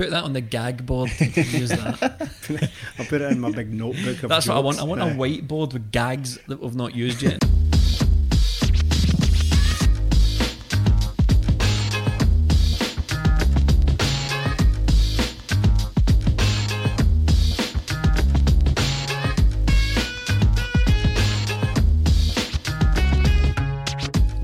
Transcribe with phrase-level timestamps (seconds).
[0.00, 1.10] Put that on the gag board.
[1.20, 2.00] Use that.
[2.98, 4.22] I'll put it in my big notebook.
[4.22, 4.80] Of That's what I want.
[4.80, 7.44] I want a whiteboard with gags that we've not used yet.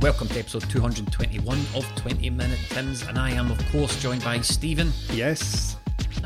[0.00, 4.40] Welcome to episode 221 of 20 Minute Tims, and I am, of course, joined by
[4.40, 5.76] Stephen Yes.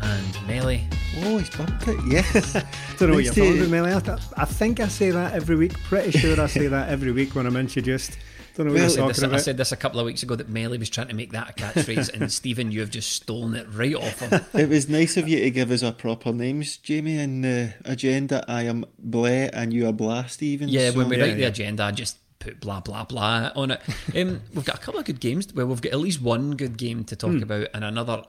[0.03, 0.87] and Melly.
[1.23, 2.53] Oh, he's bumped it, yes.
[2.99, 3.95] Don't know what you're to- talking about, Melly.
[3.95, 5.75] I, th- I think I say that every week.
[5.85, 8.19] Pretty sure I say that every week when I'm introduced.
[8.57, 10.35] Don't know what Well, you're talking this, I said this a couple of weeks ago
[10.35, 13.55] that Melly was trying to make that a catchphrase, and Stephen, you have just stolen
[13.55, 14.41] it right off him.
[14.53, 18.45] It was nice of you to give us our proper names, Jamie, and the agenda.
[18.49, 20.69] I am Blair and you are Blast, Stephen.
[20.69, 23.81] Yeah, when we Yeah, write the agenda, I just put blah blah blah on it.
[24.17, 25.53] Um, we've got a couple of good games.
[25.55, 28.25] Well, we've got at least one good game to talk about, and another.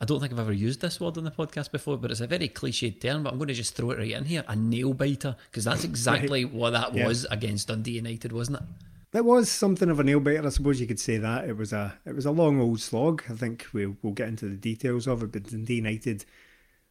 [0.00, 2.26] I don't think I've ever used this word on the podcast before, but it's a
[2.26, 3.22] very cliched term.
[3.22, 5.84] But I'm going to just throw it right in here: a nail biter, because that's
[5.84, 7.06] exactly what that Yeah.
[7.06, 8.64] was against Dundee United, wasn't it?
[9.12, 11.48] That was something of a nail biter, I suppose you could say that.
[11.48, 13.22] It was a it was a long old slog.
[13.30, 16.24] I think we'll, we'll get into the details of it, but Dundee United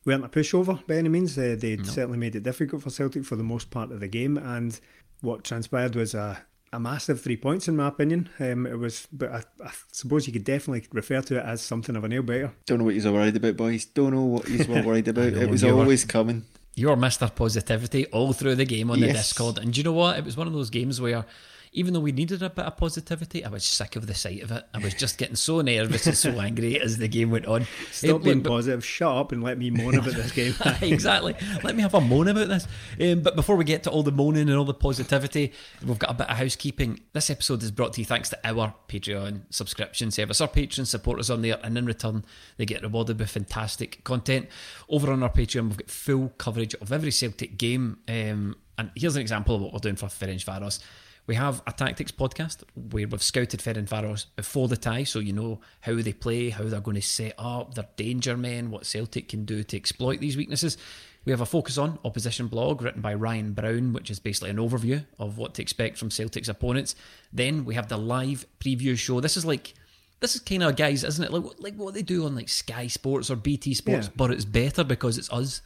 [0.05, 1.37] weren't a pushover by any means.
[1.37, 4.37] Uh, they certainly made it difficult for Celtic for the most part of the game,
[4.37, 4.79] and
[5.21, 8.29] what transpired was a, a massive three points in my opinion.
[8.39, 11.95] Um, it was, but I, I suppose you could definitely refer to it as something
[11.95, 12.51] of a nail biter.
[12.65, 13.85] Don't know what you're worried about, boys.
[13.85, 15.33] Don't know what you're worried about.
[15.33, 16.45] it was always coming.
[16.73, 17.33] You're Mr.
[17.35, 19.57] Positivity all through the game on the Discord.
[19.57, 20.17] And do you know what?
[20.17, 21.25] It was one of those games where
[21.73, 24.51] even though we needed a bit of positivity, I was sick of the sight of
[24.51, 24.65] it.
[24.73, 27.65] I was just getting so nervous and so angry as the game went on.
[27.91, 28.85] Stop Um, being but- positive.
[28.85, 30.53] Shut up and let me moan about this game.
[30.81, 31.33] exactly.
[31.63, 32.67] Let me have a moan about this.
[32.99, 35.53] Um, but before we get to all the moaning and all the positivity,
[35.85, 36.99] we've got a bit of housekeeping.
[37.13, 40.41] This episode is brought to you thanks to our Patreon subscription service.
[40.41, 42.25] Our patrons support us on there, and in return,
[42.57, 44.49] they get rewarded with fantastic content.
[44.89, 47.99] Over on our Patreon, we've got full coverage of every Celtic game.
[48.09, 50.79] Um, and here's an example of what we're doing for Ferencvaros.
[51.27, 55.61] We have a tactics podcast where we've scouted Ferencvaros before the tie, so you know
[55.81, 59.45] how they play, how they're going to set up, their danger men, what Celtic can
[59.45, 60.77] do to exploit these weaknesses.
[61.23, 64.57] We have a focus on opposition blog written by Ryan Brown, which is basically an
[64.57, 66.95] overview of what to expect from Celtic's opponents.
[67.31, 69.19] Then we have the live preview show.
[69.21, 69.75] This is like
[70.19, 71.31] this is kind of guys, isn't it?
[71.31, 74.13] Like like what they do on like Sky Sports or BT Sports, Yeah.
[74.15, 75.61] but it's better because it's us.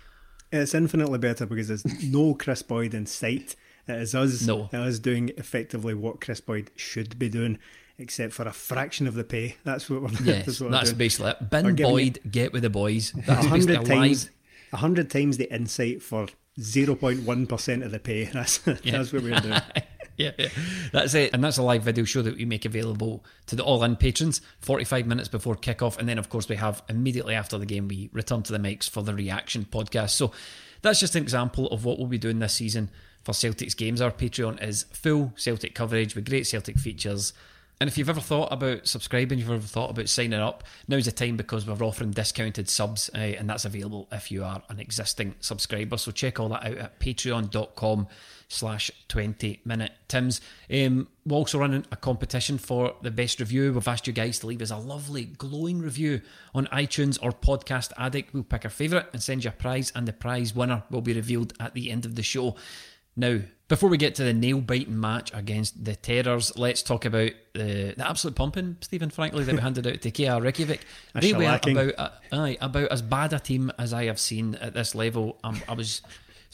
[0.51, 3.55] It's infinitely better because there's no Chris Boyd in sight.
[3.87, 4.69] It is us, No.
[4.71, 7.59] it is doing effectively what Chris Boyd should be doing,
[7.97, 9.57] except for a fraction of the pay.
[9.63, 11.49] That's what we're, Yes, that's what that's basically it.
[11.49, 13.13] Bin Boyd, get with the boys.
[13.13, 14.29] A That's hundred a times,
[14.73, 16.27] a hundred times the insight for
[16.59, 18.23] zero point one percent of the pay.
[18.33, 19.61] That's that's what we're doing.
[20.17, 20.47] yeah, yeah,
[20.93, 21.33] that's it.
[21.33, 24.39] And that's a live video show that we make available to the all in patrons
[24.61, 25.97] 45 minutes before kickoff.
[25.97, 28.89] And then, of course, we have immediately after the game, we return to the mics
[28.89, 30.11] for the reaction podcast.
[30.11, 30.31] So
[30.81, 32.89] that's just an example of what we'll be doing this season
[33.25, 33.99] for Celtic's games.
[33.99, 37.33] Our Patreon is full Celtic coverage with great Celtic features.
[37.81, 41.11] And if you've ever thought about subscribing, you've ever thought about signing up, now's the
[41.11, 45.35] time because we're offering discounted subs, uh, and that's available if you are an existing
[45.41, 45.97] subscriber.
[45.97, 48.07] So check all that out at patreon.com
[48.47, 50.39] slash 20 minute Tims.
[50.71, 53.73] Um, we're also running a competition for the best review.
[53.73, 56.21] We've asked you guys to leave us a lovely glowing review
[56.53, 58.33] on iTunes or Podcast Addict.
[58.33, 61.13] We'll pick our favourite and send you a prize, and the prize winner will be
[61.13, 62.55] revealed at the end of the show.
[63.15, 67.31] Now, before we get to the nail biting match against the Terrors, let's talk about
[67.53, 70.85] the, the absolute pumping, Stephen, frankly, that we handed out to KR Reykjavik.
[71.15, 74.73] They were about, uh, aye, about as bad a team as I have seen at
[74.73, 75.39] this level.
[75.43, 76.01] Um, I was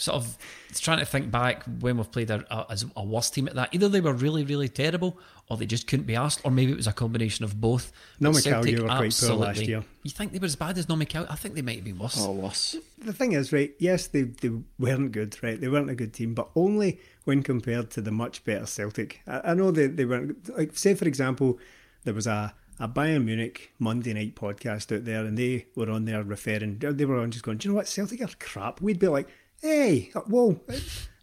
[0.02, 0.38] sort of
[0.74, 3.74] trying to think back when we've played a, a, as a worse team at that.
[3.74, 6.78] Either they were really, really terrible, or they just couldn't be asked, or maybe it
[6.78, 7.92] was a combination of both.
[8.20, 9.84] No, But Celtic Celtic were quite poor last year.
[10.04, 11.28] You think they were as bad as Nomical?
[11.30, 12.18] I think they might have been worse.
[12.20, 12.76] Oh, worse.
[12.98, 13.74] The thing is, right?
[13.78, 15.60] Yes, they they weren't good, right?
[15.60, 19.22] They weren't a good team, but only when compared to the much better Celtic.
[19.28, 21.60] I, I know they they weren't like say for example,
[22.06, 26.06] there was a a Bayern Munich Monday night podcast out there, and they were on
[26.06, 26.80] there referring.
[26.80, 27.88] They were on just going, do you know what?
[27.88, 28.82] Celtic are crap.
[28.82, 29.28] We'd be like,
[29.62, 30.60] hey, whoa,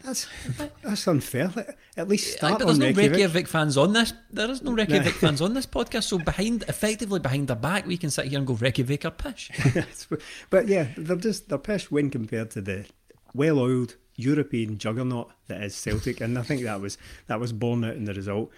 [0.03, 0.27] that's
[0.83, 1.53] that's unfair.
[1.97, 3.11] At least Aye, start but there's no Reykjavik.
[3.11, 4.13] Reykjavik fans on this.
[4.31, 6.05] There is no Reykjavik fans on this podcast.
[6.05, 9.51] So behind, effectively behind their back, we can sit here and go Reykjavik are pish.
[10.51, 12.87] but yeah, they're just they're pish when compared to the
[13.35, 17.97] well-oiled European juggernaut that is Celtic, and I think that was that was borne out
[17.97, 18.51] in the result.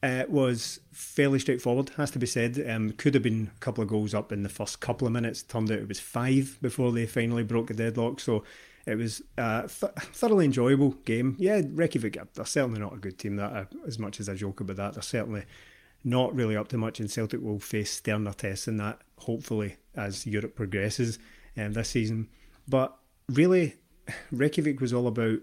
[0.00, 2.64] Uh, it was fairly straightforward, has to be said.
[2.68, 5.42] Um, could have been a couple of goals up in the first couple of minutes.
[5.42, 8.20] Turned out it was five before they finally broke the deadlock.
[8.20, 8.44] So
[8.88, 11.36] it was a th- thoroughly enjoyable game.
[11.38, 13.36] Yeah, Reykjavik, they're certainly not a good team.
[13.36, 15.44] That uh, as much as I joke about that, they're certainly
[16.04, 16.98] not really up to much.
[16.98, 21.18] And Celtic will face sterner tests in that, hopefully, as Europe progresses
[21.56, 22.28] um, this season.
[22.66, 22.96] But
[23.28, 23.74] really,
[24.32, 25.40] Reykjavik was all about.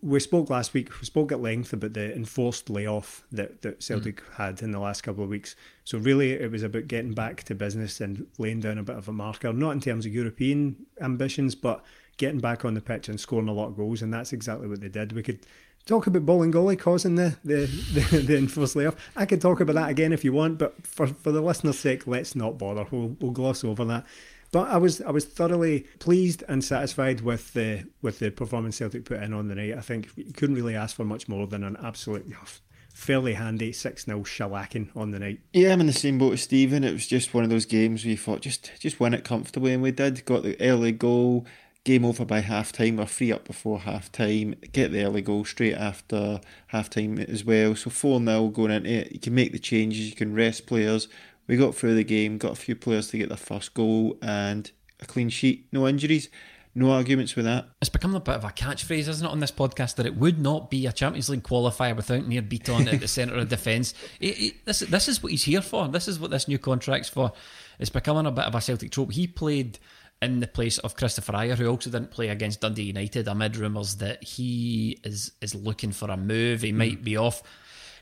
[0.00, 0.98] We spoke last week.
[0.98, 5.02] We spoke at length about the enforced layoff that, that Celtic had in the last
[5.02, 5.56] couple of weeks.
[5.84, 9.08] So really, it was about getting back to business and laying down a bit of
[9.08, 11.84] a marker, not in terms of European ambitions, but
[12.16, 14.02] getting back on the pitch and scoring a lot of goals.
[14.02, 15.12] And that's exactly what they did.
[15.12, 15.40] We could
[15.86, 17.66] talk about Bolingoli causing the the,
[18.10, 18.96] the, the enforced layoff.
[19.16, 22.06] I could talk about that again if you want, but for, for the listener's sake,
[22.06, 22.86] let's not bother.
[22.90, 24.06] We'll, we'll gloss over that.
[24.54, 29.04] But I was I was thoroughly pleased and satisfied with the with the performance Celtic
[29.04, 29.76] put in on the night.
[29.76, 32.46] I think you couldn't really ask for much more than an absolute oh,
[32.94, 35.40] fairly handy six 0 shellacking on the night.
[35.52, 36.84] Yeah, I'm in the same boat as Stephen.
[36.84, 39.72] It was just one of those games where you thought just just win it comfortably,
[39.72, 40.24] and we did.
[40.24, 41.46] Got the early goal,
[41.84, 42.96] game over by half time.
[42.96, 44.54] We're free up before half time.
[44.72, 47.76] Get the early goal straight after half time as well.
[47.76, 49.12] So 4 0 going into it.
[49.12, 51.08] You can make the changes, you can rest players.
[51.46, 54.70] We got through the game, got a few players to get their first goal, and
[55.00, 56.30] a clean sheet, no injuries.
[56.76, 57.68] No arguments with that.
[57.80, 60.40] It's become a bit of a catchphrase, isn't it, on this podcast that it would
[60.40, 63.94] not be a Champions League qualifier without Nir Bitton at the centre of defence.
[64.18, 65.86] This, this is what he's here for.
[65.86, 67.30] This is what this new contract's for.
[67.78, 69.12] It's becoming a bit of a Celtic trope.
[69.12, 69.78] He played
[70.22, 73.96] in the place of Kristoffer Ajer, who also didn't play against Dundee United, amid rumours
[73.96, 76.62] that he is is looking for a move.
[76.62, 77.42] He might be off.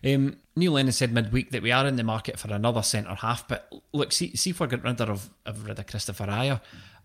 [0.05, 3.47] Um, Neil Lennon said midweek that we are in the market for another centre half,
[3.47, 6.61] but look, see, see if we're getting rid of, of, rid of Kristoffer Ajer.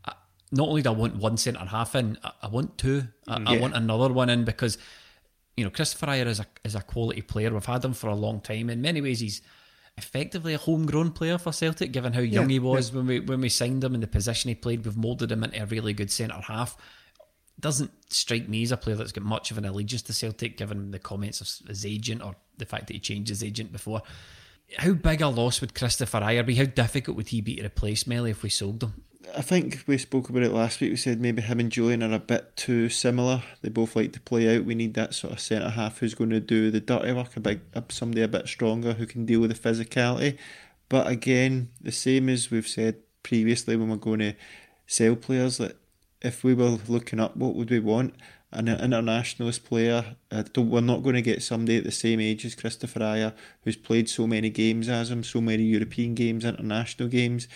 [0.06, 0.14] I-
[0.52, 3.04] Not only do I want one centre half in, I, I want two.
[3.28, 4.78] I, I want another one in because
[5.56, 7.52] you know Kristoffer Ajer is a is a quality player.
[7.54, 8.70] We've had him for a long time.
[8.70, 9.42] In many ways, he's
[9.98, 13.42] effectively a homegrown player for Celtic, given how young Yeah, he was when we when
[13.42, 14.86] we signed him and the position he played.
[14.86, 16.78] We've moulded him into a really good centre half.
[17.60, 20.92] Doesn't strike me as a player that's got much of an allegiance to Celtic, given
[20.92, 24.04] the comments of his agent or the fact that he changed his agent before.
[24.78, 26.56] How big a loss would Kristoffer Ajer be?
[26.56, 29.04] How difficult would he be to replace Melly if we sold him?
[29.36, 30.92] I think we spoke about it last week.
[30.92, 33.44] We said maybe him and Julian are a bit too similar.
[33.62, 34.66] They both like to play out.
[34.66, 37.40] We need that sort of centre half who's going to do the dirty work, a
[37.40, 40.38] big somebody a bit stronger who can deal with the physicality.
[40.90, 44.34] But again, the same as we've said previously when we're going to
[44.86, 45.78] sell players, that
[46.22, 48.16] if we were looking up, what would we want?
[48.52, 50.16] An internationalist player.
[50.32, 53.34] Uh, Don't, we're not going to get somebody at the same age as Kristoffer Ajer,
[53.64, 57.48] who's played so many games as him, so many European games, international games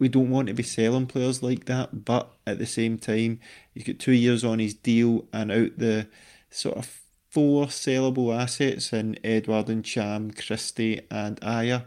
[0.00, 3.38] we don't want to be selling players like that, but at the same time,
[3.72, 6.08] he's got two years on his deal and out the
[6.48, 11.84] sort of four sellable assets in Edouard and Cham, Christie, and Ajer.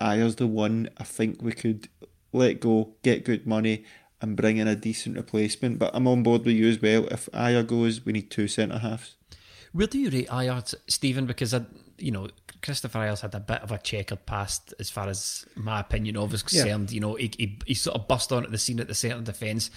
[0.00, 1.88] Ajer's the one I think we could
[2.32, 3.84] let go, get good money,
[4.20, 5.78] and bring in a decent replacement.
[5.78, 7.06] But I'm on board with you as well.
[7.08, 9.16] If Ajer goes, we need two centre halves.
[9.72, 11.26] Where do you rate Ajer, Stephen?
[11.26, 11.66] Because I,
[11.98, 12.28] you know,
[12.62, 16.32] Kristoffer Ajer's had a bit of a checkered past as far as my opinion of
[16.34, 16.90] is concerned.
[16.92, 19.24] You know, he, he, he sort of bust onto the scene at the centre of
[19.24, 19.70] defence.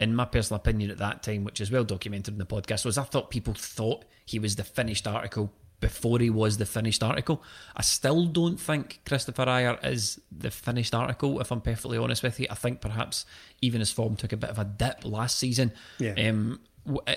[0.00, 2.98] In my personal opinion, at that time, which is well documented in the podcast, was
[2.98, 5.52] I thought people thought he was the finished article
[5.82, 7.42] before he was the finished article.
[7.76, 11.40] I still don't think Kristoffer Ajer is the finished article.
[11.40, 13.26] If I'm perfectly honest with you, I think perhaps
[13.60, 15.72] even his form took a bit of a dip last season.
[15.98, 16.14] Yeah.
[16.28, 16.60] Um,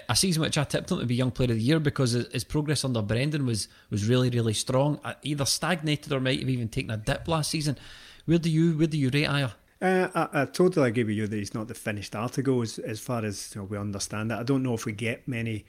[0.10, 2.44] a season which I tipped him to be Young Player of the Year because his
[2.44, 5.00] progress under Brendan was was really really strong.
[5.24, 7.78] Either stagnated or might have even taken a dip last season.
[8.26, 9.54] Where do you where do you rate Ajer?
[9.82, 13.00] Uh, I, I totally agree with you that he's not the finished article as, as
[13.00, 14.36] far as you know, we understand it.
[14.36, 15.66] I don't know if we get many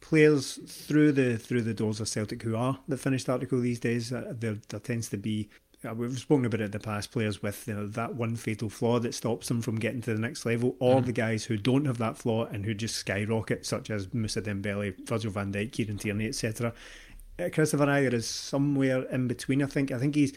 [0.00, 4.12] players through the through the doors of Celtic who are the finished article these days.
[4.12, 5.48] Uh, there, there tends to be
[5.94, 8.98] we've spoken about it in the past, players with you know, that one fatal flaw
[9.00, 11.06] that stops them from getting to the next level, or mm.
[11.06, 14.94] the guys who don't have that flaw and who just skyrocket, such as Moussa Dembele,
[15.06, 16.72] Virgil van Dijk, Kieran Tierney, etc.
[17.52, 19.92] Christopher Kristoffer Ajer is somewhere in between, I think.
[19.92, 20.32] I think he's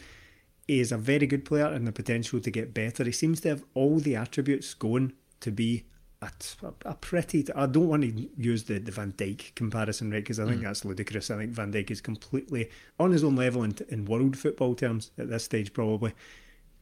[0.68, 3.02] he is a very good player and the potential to get better.
[3.02, 5.84] He seems to have all the attributes going to be
[6.22, 7.44] a, a pretty.
[7.54, 10.22] I don't want to use the, the Van Dijk comparison, right?
[10.22, 10.64] Because I think mm.
[10.64, 11.30] that's ludicrous.
[11.30, 15.10] I think Van Dijk is completely on his own level in, in world football terms
[15.18, 16.12] at this stage, probably.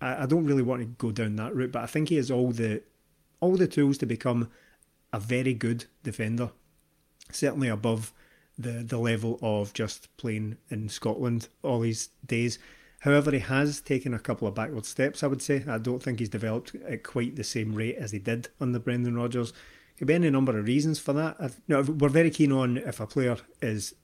[0.00, 2.30] I, I don't really want to go down that route, but I think he has
[2.30, 2.82] all the
[3.40, 4.50] all the tools to become
[5.12, 6.50] a very good defender.
[7.32, 8.12] Certainly above
[8.58, 12.58] the the level of just playing in Scotland all these days.
[13.00, 15.64] However, he has taken a couple of backward steps, I would say.
[15.66, 19.16] I don't think he's developed at quite the same rate as he did under Brendan
[19.16, 19.52] Rodgers.
[19.98, 21.36] Could be any number of reasons for that.
[21.38, 23.94] I've, no, we're very keen on if a player is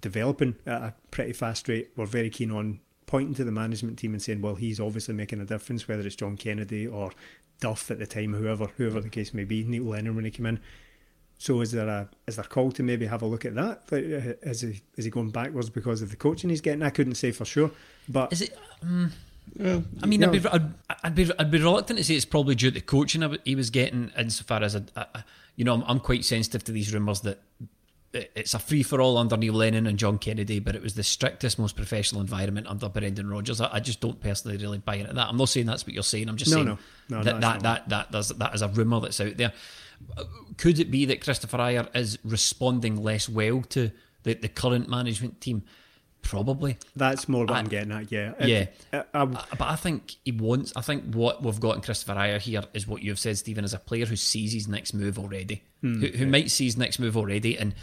[0.00, 4.12] developing at a pretty fast rate, we're very keen on pointing to the management team
[4.12, 7.12] and saying, well, he's obviously making a difference, whether it's John Kennedy or
[7.60, 10.46] Duff at the time, whoever whoever the case may be, Neil Lennon when he came
[10.46, 10.60] in.
[11.38, 13.82] So is there a is there a call to maybe have a look at that?
[13.92, 16.82] Is he is he going backwards because of the coaching he's getting?
[16.82, 17.70] I couldn't say for sure,
[18.08, 18.58] but is it?
[18.82, 19.12] Um,
[19.56, 22.54] well, I mean, I'd, be, I'd, I'd, be I'd be reluctant to say it's probably
[22.54, 25.24] due to the coaching he was getting, insofar as a, a
[25.56, 27.40] you know I'm, I'm quite sensitive to these rumours that
[28.12, 31.02] it's a free for all under Neil Lennon and John Kennedy, but it was the
[31.02, 33.60] strictest, most professional environment under Brendan Rodgers.
[33.60, 35.28] I, I, just don't personally really buy into that.
[35.28, 36.28] I'm not saying that's what you're saying.
[36.28, 36.66] I'm just no, saying
[37.10, 39.52] no, no, that that, that, that, that, that is a rumour that's out there.
[40.56, 43.90] Could it be that Kristoffer Ajer is responding less well to
[44.24, 45.62] the, the current management team?
[46.22, 46.76] Probably.
[46.96, 48.34] That's more what I, am getting at, yeah.
[48.40, 48.66] Yeah.
[48.92, 52.40] Uh, uh, but I think he wants, I think what we've got in Kristoffer Ajer
[52.40, 55.62] here is what you've said, Stephen, as a player who sees his next move already,
[55.82, 56.30] mm, who, who yeah.
[56.30, 57.56] might see his next move already.
[57.56, 57.74] And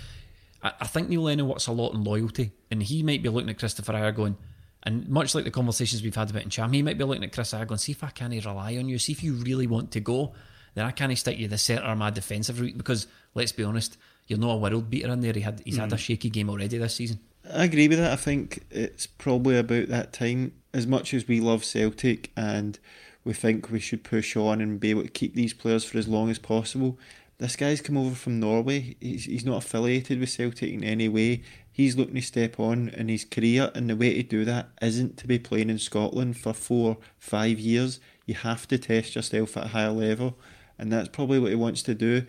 [0.62, 2.51] I, I think Neil Lennon works a lot in loyalty.
[2.69, 4.38] And he might be looking at Kristoffer Ajer going,
[4.84, 7.53] and much like the conversations we've had about Ntcham, he might be looking at Chris
[7.53, 10.00] Ajer going, see if I can rely on you, see if you really want to
[10.00, 10.34] go
[10.75, 13.98] then I can't stick you the centre of my defensive route because let's be honest,
[14.27, 15.34] you're not a world beater in there.
[15.34, 15.82] He had he's mm.
[15.82, 16.00] had a mm.
[16.00, 17.20] shaky game already this season.
[17.51, 18.12] I agree with that.
[18.12, 20.53] I think it's probably about that time.
[20.74, 22.77] As much as we love Celtic and
[23.24, 26.08] we think we should push on and be able to keep these players for as
[26.08, 27.00] long as possible,
[27.38, 28.96] this guy's come over from Norway.
[29.00, 31.44] He's, he's not affiliated with Celtic in any way.
[31.72, 35.17] He's looking to step on in his career, and the way to do that isn't
[35.17, 38.00] to be playing in Scotland for four, five years.
[38.25, 40.38] You have to test yourself at a higher level
[40.77, 42.25] and that's probably what he wants to do.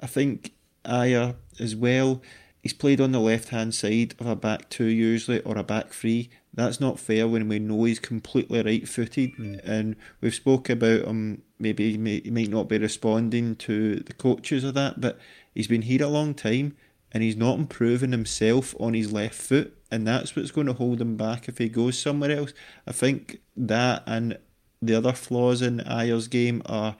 [0.00, 0.52] I think
[0.84, 2.22] Ajer as well.
[2.62, 5.92] He's played on the left hand side of a back two usually or a back
[5.92, 6.30] three.
[6.52, 9.34] That's not fair when we know he's completely right footed.
[9.36, 9.60] Mm.
[9.64, 11.42] And we've spoke about him.
[11.58, 15.18] Maybe he, may, he might not be responding to the coaches of that, but
[15.54, 16.76] he's been here a long time
[17.12, 19.76] and he's not improving himself on his left foot.
[19.90, 22.52] And that's what's going to hold him back if he goes somewhere else.
[22.86, 24.38] I think that and
[24.82, 26.96] the other flaws in Ajer's game are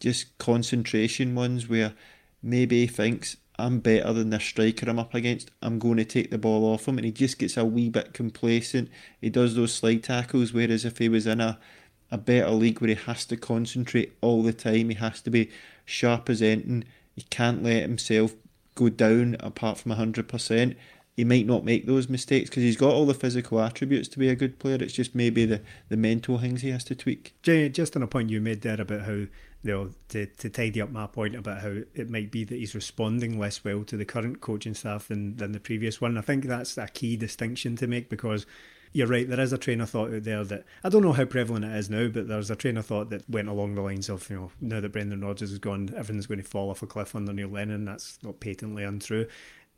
[0.00, 1.94] just concentration ones where
[2.42, 5.50] maybe he thinks I'm better than the striker I'm up against.
[5.62, 8.12] I'm going to take the ball off him, and he just gets a wee bit
[8.12, 8.90] complacent.
[9.20, 11.58] He does those slide tackles, whereas if he was in a
[12.10, 15.50] a better league where he has to concentrate all the time, he has to be
[15.84, 16.84] sharp as anything.
[17.16, 18.34] He can't let himself
[18.74, 20.76] go down apart from hundred percent.
[21.16, 24.28] He might not make those mistakes because he's got all the physical attributes to be
[24.28, 24.78] a good player.
[24.80, 27.34] It's just maybe the, the mental things he has to tweak.
[27.42, 29.26] Jay, just on a point you made there about how
[29.64, 32.74] you know, to, to tidy up my point about how it might be that he's
[32.74, 36.18] responding less well to the current coaching staff than, than the previous one.
[36.18, 38.44] I think that's a key distinction to make because
[38.92, 41.24] you're right, there is a train of thought out there that I don't know how
[41.24, 44.08] prevalent it is now, but there's a train of thought that went along the lines
[44.10, 46.86] of, you know, now that Brendan Rodgers is gone, everything's going to fall off a
[46.86, 47.86] cliff under Neil Lennon.
[47.86, 49.26] That's not patently untrue.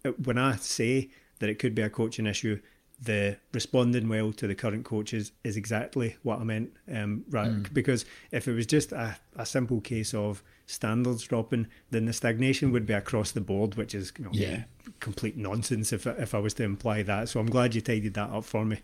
[0.05, 2.61] Uh, when I say that it could be a coaching issue,
[3.01, 6.71] the responding well to the current coaches is exactly what I meant.
[6.93, 7.73] Um, right, mm.
[7.75, 12.73] because if it was just a, a simple case of standards dropping, then the stagnation
[12.73, 14.65] would be across the board, which is you know, yeah.
[15.01, 17.29] complete nonsense if if I was to imply that.
[17.29, 18.81] So I'm glad you tidied that up for me.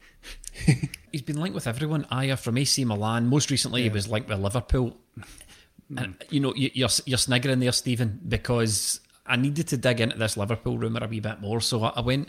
[1.12, 2.04] He's been linked with everyone.
[2.12, 3.28] Ajer from AC Milan.
[3.28, 3.88] Most recently, yeah.
[3.88, 4.96] he was linked with Liverpool.
[5.90, 6.02] Mm.
[6.02, 10.36] And you know, you're you're sniggering there, Stephen, because I needed to dig into this
[10.36, 11.62] Liverpool rumor a wee bit more.
[11.62, 12.28] So I went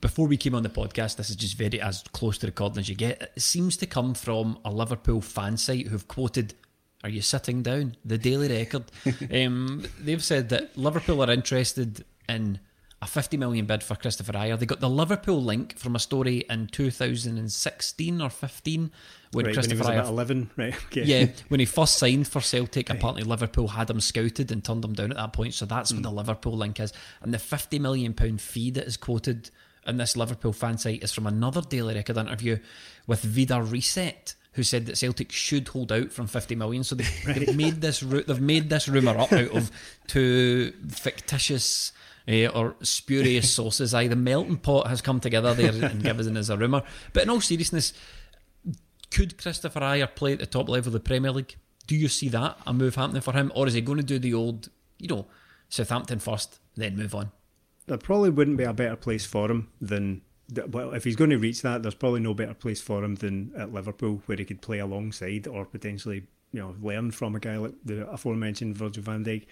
[0.00, 2.88] before we came on the podcast, this is just very as close to recording as
[2.88, 3.32] you get.
[3.36, 6.54] It seems to come from a Liverpool fan site who've quoted,
[7.04, 8.84] "Are you sitting down?" The Daily Record.
[9.32, 12.60] um, they've said that Liverpool are interested in
[13.02, 14.56] a 50 million bid for Kristoffer Ajer.
[14.56, 18.92] They got the Liverpool link from a story in 2016 or 15
[19.32, 20.74] when right, Kristoffer when Ajer 11, right?
[20.86, 21.02] Okay.
[21.02, 22.96] Yeah, when he first signed for Celtic, right.
[22.96, 25.54] apparently Liverpool had him scouted and turned him down at that point.
[25.54, 25.96] So that's mm.
[25.96, 29.50] what the Liverpool link is, and the 50 million pound fee that is quoted
[29.84, 32.58] and this Liverpool fan site is from another Daily Record interview
[33.06, 36.84] with Vidar Riseth, who said that Celtic should hold out from 50 million.
[36.84, 37.36] So they've, right.
[37.46, 39.70] they've made this they've made this rumor up out of
[40.06, 41.92] two fictitious.
[42.28, 43.92] Uh, or spurious sources.
[43.92, 46.84] Aye, the melting pot has come together there and given as a rumour.
[47.12, 47.92] But in all seriousness,
[49.10, 51.56] could Kristoffer Ajer play at the top level of the Premier League?
[51.88, 54.20] Do you see that a move happening for him, or is he going to do
[54.20, 55.26] the old, you know,
[55.68, 57.32] Southampton first, then move on?
[57.86, 60.22] There probably wouldn't be a better place for him than
[60.68, 63.52] well, if he's going to reach that, there's probably no better place for him than
[63.56, 67.56] at Liverpool, where he could play alongside or potentially, you know, learn from a guy
[67.56, 69.46] like the aforementioned Virgil van Dijk.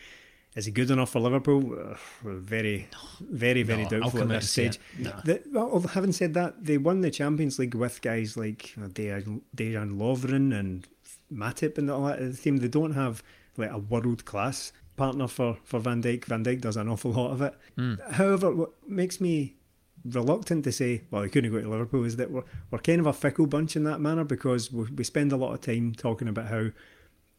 [0.56, 1.78] Is he good enough for Liverpool?
[1.78, 2.88] Uh, very,
[3.20, 4.80] very, very no, doubtful at this stage.
[4.98, 5.12] No.
[5.24, 10.58] The, well, having said that, they won the Champions League with guys like Dejan, Lovren
[10.58, 10.88] and
[11.32, 12.56] Matip and all that team.
[12.56, 13.22] They don't have
[13.56, 16.24] like a world class partner for, for Van Dijk.
[16.24, 17.54] Van Dijk does an awful lot of it.
[17.76, 18.12] Mm.
[18.12, 19.56] However, what makes me
[20.04, 23.06] reluctant to say, well, he couldn't go to Liverpool, is that we're, we're kind of
[23.06, 26.28] a fickle bunch in that manner because we, we spend a lot of time talking
[26.28, 26.70] about how,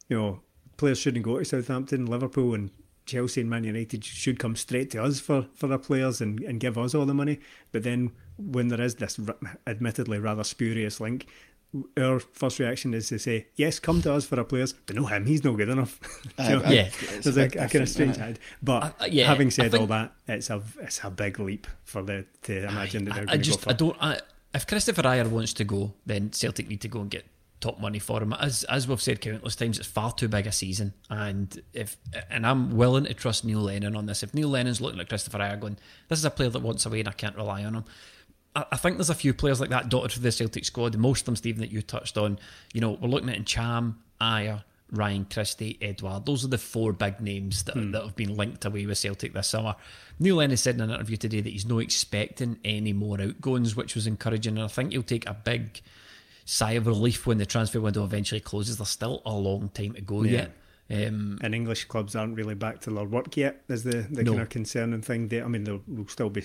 [0.09, 0.41] you know,
[0.77, 2.71] players shouldn't go to Southampton, Liverpool, and
[3.05, 6.59] Chelsea and Man United should come straight to us for, for their players and, and
[6.59, 7.39] give us all the money.
[7.71, 9.19] But then when there is this
[9.65, 11.27] admittedly rather spurious link,
[11.97, 15.05] our first reaction is to say, yes, come to us for our players, but no
[15.05, 15.99] him, he's no good enough.
[16.37, 16.89] uh, yeah,
[17.21, 18.39] there's a, a, kind of strange head.
[18.61, 22.01] But uh, uh, yeah, having said all that, it's a it's a big leap for
[22.01, 23.69] the to imagine I, that they're going to go for.
[23.69, 23.97] I don't.
[24.01, 24.19] I,
[24.53, 27.25] if Kristoffer Ajer wants to go, then Celtic need to go and get
[27.61, 28.33] top money for him.
[28.33, 31.95] As as we've said countless times, it's far too big a season, and if
[32.29, 34.23] and I'm willing to trust Neil Lennon on this.
[34.23, 35.77] If Neil Lennon's looking at Kristoffer Ajer going,
[36.09, 37.85] this is a player that wants away and I can't rely on him
[38.55, 40.97] I think there's a few players like that dotted through the Celtic squad.
[40.97, 42.37] Most of them, Stephen, that you touched on.
[42.73, 46.25] You know, we're looking at Ntcham, Ajer, Ryan Christie, Edouard.
[46.25, 47.91] Those are the four big names that, hmm.
[47.91, 49.75] that have been linked away with Celtic this summer.
[50.19, 53.95] Neil Lennon said in an interview today that he's not expecting any more outgoings, which
[53.95, 54.57] was encouraging.
[54.57, 55.81] And I think he'll take a big
[56.43, 58.77] sigh of relief when the transfer window eventually closes.
[58.77, 60.31] There's still a long time to go yeah.
[60.31, 61.07] yet.
[61.07, 64.31] Um, and English clubs aren't really back to their work yet, is the, the no.
[64.31, 65.29] kind of concerning thing.
[65.29, 66.43] They, I mean, there will still be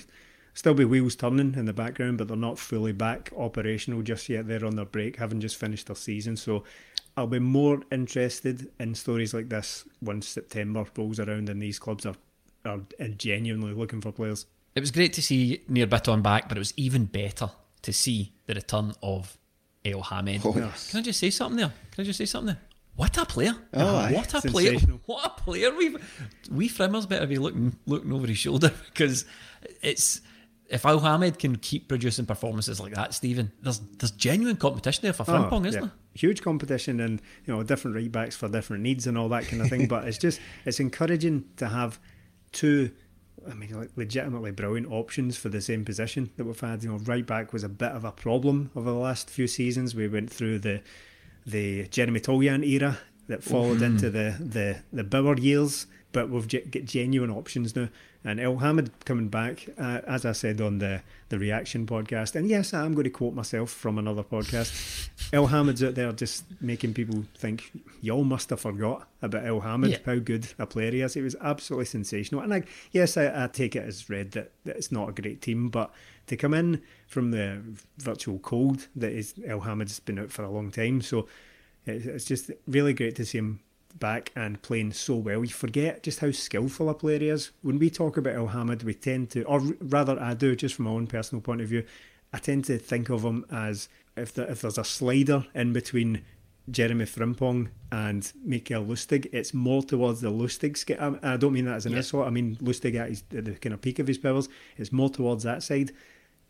[0.56, 4.48] still be wheels turning in the background, but they're not fully back operational just yet.
[4.48, 6.36] They're on their break, having just finished their season.
[6.36, 6.64] So
[7.14, 12.06] I'll be more interested in stories like this once September rolls around and these clubs
[12.06, 12.16] are,
[12.64, 12.80] are
[13.18, 14.46] genuinely looking for players.
[14.74, 17.50] It was great to see Nir Bitton back, but it was even better
[17.82, 19.36] to see the return of
[19.84, 20.40] Elhamed.
[20.44, 20.90] Oh, yes.
[20.90, 21.72] Can I just say something there?
[21.92, 22.62] Can I just say something there?
[22.96, 23.54] What a player!
[23.74, 24.78] Oh, what a player!
[25.04, 25.70] What a player!
[25.76, 25.96] We
[26.50, 29.26] we Frimmers better be looking looking over his shoulder because
[29.82, 30.22] it's
[30.68, 35.24] if Elhamed can keep producing performances like that, Stephen, there's there's genuine competition there for
[35.24, 35.88] Frimpong, oh, isn't yeah.
[35.88, 35.90] there?
[36.14, 39.62] Huge competition and you know different right backs for different needs and all that kind
[39.62, 39.86] of thing.
[39.88, 41.98] but it's just it's encouraging to have
[42.52, 42.90] two.
[43.48, 46.82] I mean, like legitimately brilliant options for the same position that we've had.
[46.82, 49.94] You know, right back was a bit of a problem over the last few seasons.
[49.94, 50.82] We went through the
[51.46, 52.98] the Jeremy Toljan era
[53.28, 53.86] that followed mm.
[53.86, 57.88] into the the the Bauer years, but we've got genuine options now.
[58.26, 62.74] And Elhamed coming back, uh, as I said on the, the reaction podcast, and yes,
[62.74, 65.08] I'm going to quote myself from another podcast.
[65.32, 69.98] Elhamed's out there just making people think y'all must have forgot about Elhamed, yeah.
[70.04, 71.14] how good a player he is.
[71.14, 72.40] It was absolutely sensational.
[72.40, 75.40] And I, yes, I, I take it as read that, that it's not a great
[75.40, 75.92] team, but
[76.26, 77.62] to come in from the
[77.98, 81.28] virtual cold that is Elhamed's been out for a long time, so
[81.86, 83.60] it's just really great to see him
[83.98, 85.44] back and playing so well.
[85.44, 87.50] You forget just how skillful a player he is.
[87.62, 90.92] When we talk about Elhamed, we tend to, or rather, I do, just from my
[90.92, 91.84] own personal point of view,
[92.32, 96.22] I tend to think of him as if, the, if there's a slider in between
[96.70, 101.22] Jeremy Frimpong and Mikael Lustig, it's more towards the Lustig.
[101.22, 101.98] I don't mean that as an yeah.
[101.98, 102.26] insult.
[102.26, 104.48] I mean Lustig at, his, at the kind of peak of his powers.
[104.76, 105.92] It's more towards that side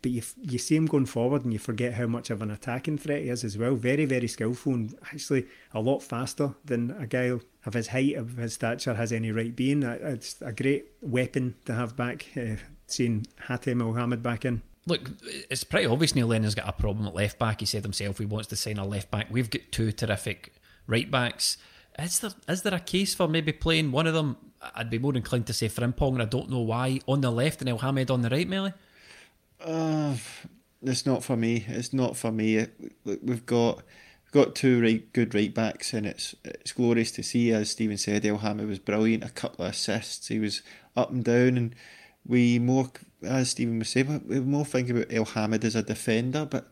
[0.01, 2.97] but you you see him going forward and you forget how much of an attacking
[2.97, 3.75] threat he is as well.
[3.75, 7.31] Very very skillful and actually a lot faster than a guy
[7.65, 9.83] of his height of his stature has any right being.
[9.83, 12.27] It's a great weapon to have back.
[12.35, 12.55] Uh,
[12.87, 14.61] seeing Hatem Elhamed back in.
[14.85, 15.11] Look,
[15.49, 17.59] it's pretty obvious Neil Lennon's got a problem at left back.
[17.59, 19.27] He said himself he wants to sign a left back.
[19.29, 20.53] We've got two terrific
[20.87, 21.57] right backs.
[21.99, 24.37] Is there is there a case for maybe playing one of them?
[24.73, 27.61] I'd be more inclined to say Frimpong, and I don't know why, on the left
[27.61, 28.73] and Elhamed on the right, Melly.
[29.63, 30.15] Uh,
[30.81, 31.65] it's not for me.
[31.67, 32.67] It's not for me.
[33.03, 37.23] Look, we've got we've got two right good right backs, and it's it's glorious to
[37.23, 37.51] see.
[37.51, 39.23] As Stephen said, Elhamed was brilliant.
[39.23, 40.27] A couple of assists.
[40.27, 40.61] He was
[40.95, 41.75] up and down, and
[42.25, 42.91] we more
[43.23, 46.71] as Stephen was saying, we more think about Elhamed as a defender, but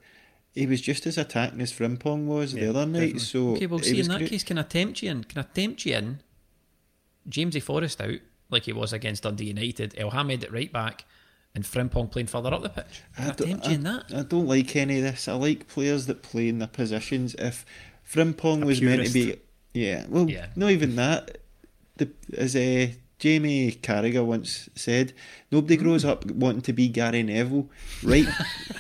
[0.54, 3.00] he was just as attacking as Frimpong was yeah, the other night.
[3.00, 3.20] Definitely.
[3.20, 4.30] So okay, well, see in that great.
[4.30, 5.24] case, can I tempt you in?
[5.24, 6.20] Can I tempt you in?
[7.28, 8.20] Jamesy Forrest out
[8.50, 9.96] like he was against Dundee United.
[9.96, 11.06] Elhamed at right back
[11.56, 13.02] and Frimpong playing further up the pitch.
[13.18, 14.04] I, don't, I, that.
[14.14, 15.28] I don't like any of this.
[15.28, 17.34] I like players that play in their positions.
[17.40, 17.66] If
[18.08, 18.98] Frimpong a was purist.
[18.98, 19.40] meant to be,
[19.74, 20.48] yeah, well, yeah.
[20.56, 21.38] not even that.
[21.98, 25.14] The, as a Jamie Carragher once said,
[25.50, 27.70] nobody grows up wanting to be Gary Neville,
[28.04, 28.28] right?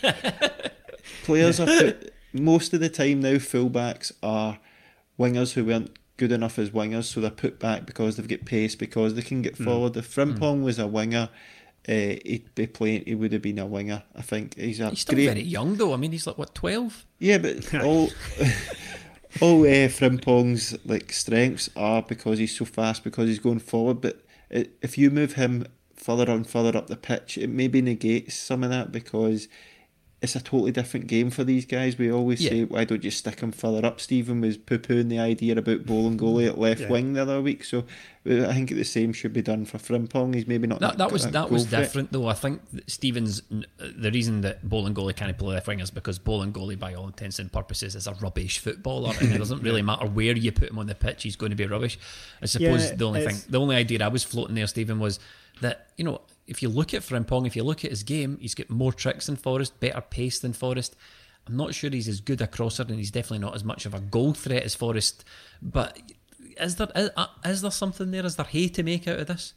[1.23, 3.35] Players are put, most of the time now.
[3.35, 4.59] Fullbacks are
[5.17, 8.75] wingers who weren't good enough as wingers, so they're put back because they've got pace,
[8.75, 9.63] because they can get hmm.
[9.63, 9.93] forward.
[9.93, 9.97] Mm.
[9.97, 10.63] If Frimpong mm.
[10.63, 11.29] was a winger,
[11.87, 13.03] uh, he'd be playing.
[13.05, 14.03] He would have been a winger.
[14.15, 15.27] I think he's a he's still great...
[15.27, 15.93] very young though.
[15.93, 17.05] I mean, he's like what twelve.
[17.19, 18.09] Yeah, but all
[19.41, 24.01] all uh, Frimpong's like strengths are because he's so fast, because he's going forward.
[24.01, 28.63] But if you move him further and further up the pitch, it maybe negates some
[28.63, 29.47] of that because
[30.25, 31.97] it's a totally different game for these guys.
[31.97, 32.49] We always yeah.
[32.49, 34.01] say, why don't you stick him further up?
[34.01, 36.89] Stephen was poo pooing the idea about Bolingoli at left yeah.
[36.89, 37.85] wing the other week, so
[38.27, 40.33] uh, I think the same should be done for Frimpong.
[40.33, 42.27] He's maybe not that, that was that was different though.
[42.27, 43.61] I think Stevens uh,
[43.95, 47.51] the reason that Bolingoli can't play left wing is because Bolingoli, by all intents and
[47.51, 50.87] purposes, is a rubbish footballer, and it doesn't really matter where you put him on
[50.87, 51.99] the pitch, he's going to be rubbish.
[52.41, 55.19] I suppose yeah, the only thing, the only idea I was floating there, Stephen, was
[55.61, 58.55] that you know if you look at Frimpong, if you look at his game, he's
[58.55, 60.95] got more tricks than Forrest, better pace than Forrest.
[61.47, 63.93] I'm not sure he's as good a crosser, and he's definitely not as much of
[63.93, 65.23] a goal threat as Forrest.
[65.61, 65.99] But
[66.59, 68.25] is there is, uh, is there something there?
[68.25, 69.53] Is there hay to make out of this?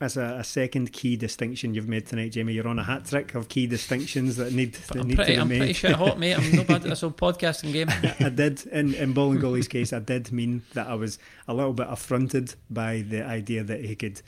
[0.00, 2.54] That's a, a, second key distinction you've made tonight, Jamie.
[2.54, 5.36] You're on a hat trick of key distinctions that need, that I'm need pretty, to
[5.36, 5.58] be I'm made.
[5.58, 6.38] pretty shit hot, mate.
[6.38, 7.88] I'm no bad at this old podcasting game.
[8.18, 11.86] I did, in, in Bolingoli's case, I did mean that I was a little bit
[11.90, 14.22] affronted by the idea that he could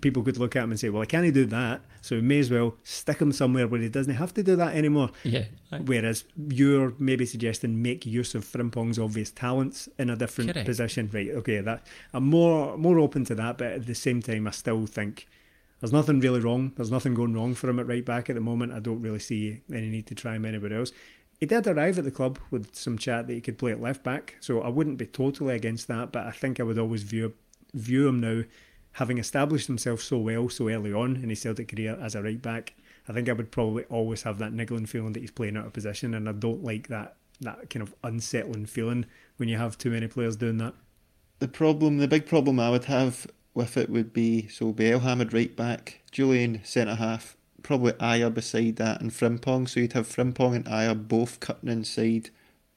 [0.00, 2.40] people could look at him and say, well, I can't do that, so we may
[2.40, 5.10] as well stick him somewhere where he doesn't have to do that anymore.
[5.24, 5.44] Yeah.
[5.70, 5.82] Right.
[5.82, 10.66] Whereas you're maybe suggesting make use of Frimpong's obvious talents in a different Correct.
[10.66, 11.10] position.
[11.12, 14.50] Right, okay, that I'm more more open to that, but at the same time I
[14.50, 15.26] still think
[15.80, 16.72] there's nothing really wrong.
[16.76, 18.72] There's nothing going wrong for him at right back at the moment.
[18.72, 20.92] I don't really see any need to try him anywhere else.
[21.40, 24.04] He did arrive at the club with some chat that he could play at left
[24.04, 27.32] back, so I wouldn't be totally against that, but I think I would always view
[27.74, 28.42] view him now
[28.92, 32.40] having established himself so well so early on in his Celtic career as a right
[32.40, 32.74] back,
[33.08, 35.72] I think I would probably always have that niggling feeling that he's playing out of
[35.72, 39.04] position, and I don't like that that kind of unsettling feeling
[39.36, 40.74] when you have too many players doing that.
[41.40, 45.32] The problem, the big problem I would have with it would be so be Elhamed
[45.32, 49.68] right back, Julian centre half, probably Ajer beside that, and Frimpong.
[49.68, 52.30] So you'd have Frimpong and Ajer both cutting inside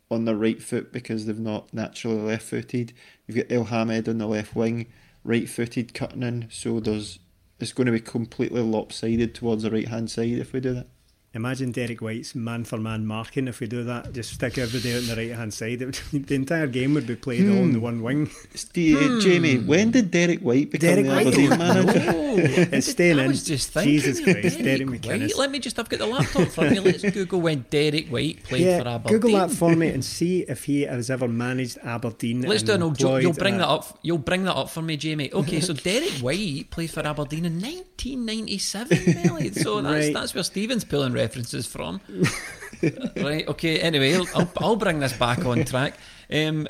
[0.10, 2.94] on the right foot because they've not naturally left footed.
[3.28, 4.88] You've got Elhamed on the left wing
[5.26, 7.20] right footed cutting in, so there's
[7.60, 10.88] it's going to be completely lopsided towards the right hand side if we do that.
[11.36, 14.14] Imagine Derek Whyte's man for man marking if we do that.
[14.14, 15.82] Just stick everybody on the right hand side.
[15.82, 17.60] Would, the entire game would be played hmm.
[17.60, 18.30] on the one wing.
[18.54, 19.20] Steve, hmm.
[19.20, 21.28] Jamie, when did Derek Whyte become Derek the White?
[21.28, 22.70] Aberdeen manager?
[22.72, 23.34] it's staying in.
[23.34, 25.36] just thinking, Jesus Christ, Derek, Derek McInnes.
[25.36, 26.80] Let me just, I've got the laptop for me.
[26.80, 29.20] Let's Google when Derek Whyte played yeah, for Aberdeen.
[29.20, 32.44] Google that for me and see if he has ever managed Aberdeen.
[32.44, 33.22] Let's do an old joke.
[33.22, 34.00] You'll bring that up.
[34.04, 35.34] You'll bring that up for me, Jamie.
[35.34, 40.14] Okay, so Derek Whyte played for Aberdeen in 1997, So that's, right.
[40.14, 42.02] that's where Stephen's pulling references from.
[43.18, 43.48] right.
[43.48, 43.80] Okay.
[43.80, 45.96] Anyway, I'll, I'll bring this back on track.
[46.32, 46.68] Um,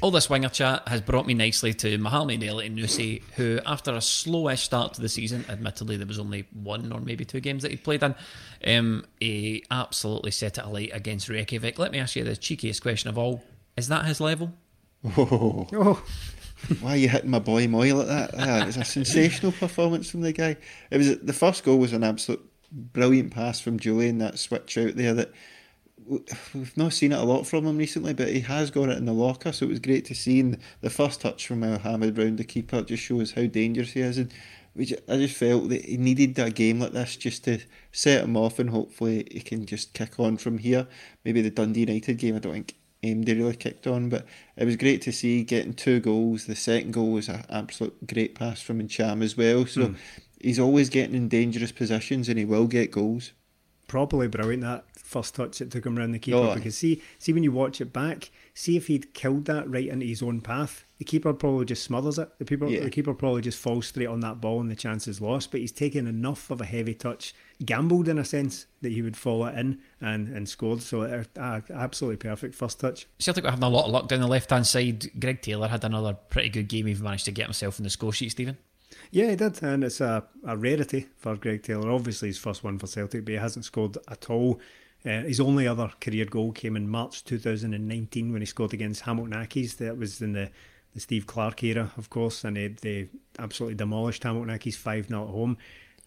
[0.00, 4.58] all this winger chat has brought me nicely to Mohamed Elyounoussi, who, after a slowish
[4.58, 7.76] start to the season, admittedly there was only one or maybe two games that he
[7.76, 8.14] played in,
[8.66, 11.78] um, he absolutely set it alight against Reykjavik.
[11.78, 13.42] Let me ask you the cheekiest question of all:
[13.76, 14.52] Is that his level?
[15.16, 15.66] Oh.
[15.72, 16.02] oh.
[16.80, 18.30] Why are you hitting my boy Moy like that?
[18.34, 20.56] Yeah, it was a sensational performance from the guy.
[20.90, 22.42] It was the first goal was an absolute
[22.74, 25.32] brilliant pass from Julian, that switch out there that
[26.06, 29.06] we've not seen it a lot from him recently, but he has got it in
[29.06, 30.40] the locker, so it was great to see.
[30.40, 34.18] And the first touch from Elhamed round the keeper just shows how dangerous he is.
[34.18, 34.32] And
[34.74, 37.60] we just, I just felt that he needed a game like this just to
[37.92, 40.86] set him off, and hopefully he can just kick on from here.
[41.24, 42.74] Maybe the Dundee United game, I don't think
[43.26, 46.46] they really kicked on, but it was great to see getting two goals.
[46.46, 49.64] The second goal was an absolute great pass from Ntcham as well.
[49.66, 49.96] So mm
[50.44, 53.32] he's always getting in dangerous positions and he will get goals.
[53.86, 57.32] Probably brilliant that first touch that took him around the keeper oh, because see see
[57.32, 60.84] when you watch it back, see if he'd killed that right into his own path,
[60.98, 62.30] the keeper probably just smothers it.
[62.38, 62.80] The keeper yeah.
[62.80, 65.50] the keeper probably just falls straight on that ball and the chance is lost.
[65.50, 69.16] But he's taken enough of a heavy touch, gambled in a sense that he would
[69.16, 70.80] fall it in and, and scored.
[70.80, 73.06] So uh, uh, absolutely perfect first touch.
[73.18, 75.10] Celtic were having a lot of luck down the left hand side.
[75.20, 76.86] Greg Taylor had another pretty good game.
[76.86, 78.56] He managed to get himself in the score sheet, Stephen.
[79.10, 81.90] Yeah, he did, and it's a, a rarity for Greg Taylor.
[81.90, 84.60] Obviously, his first one for Celtic, but he hasn't scored at all.
[85.06, 89.34] Uh, his only other career goal came in March 2019 when he scored against Hamilton
[89.34, 89.76] Accies.
[89.76, 90.50] That was in the,
[90.94, 95.24] the Steve Clarke era, of course, and they, they absolutely demolished Hamilton Accies 5 0
[95.24, 95.58] at home.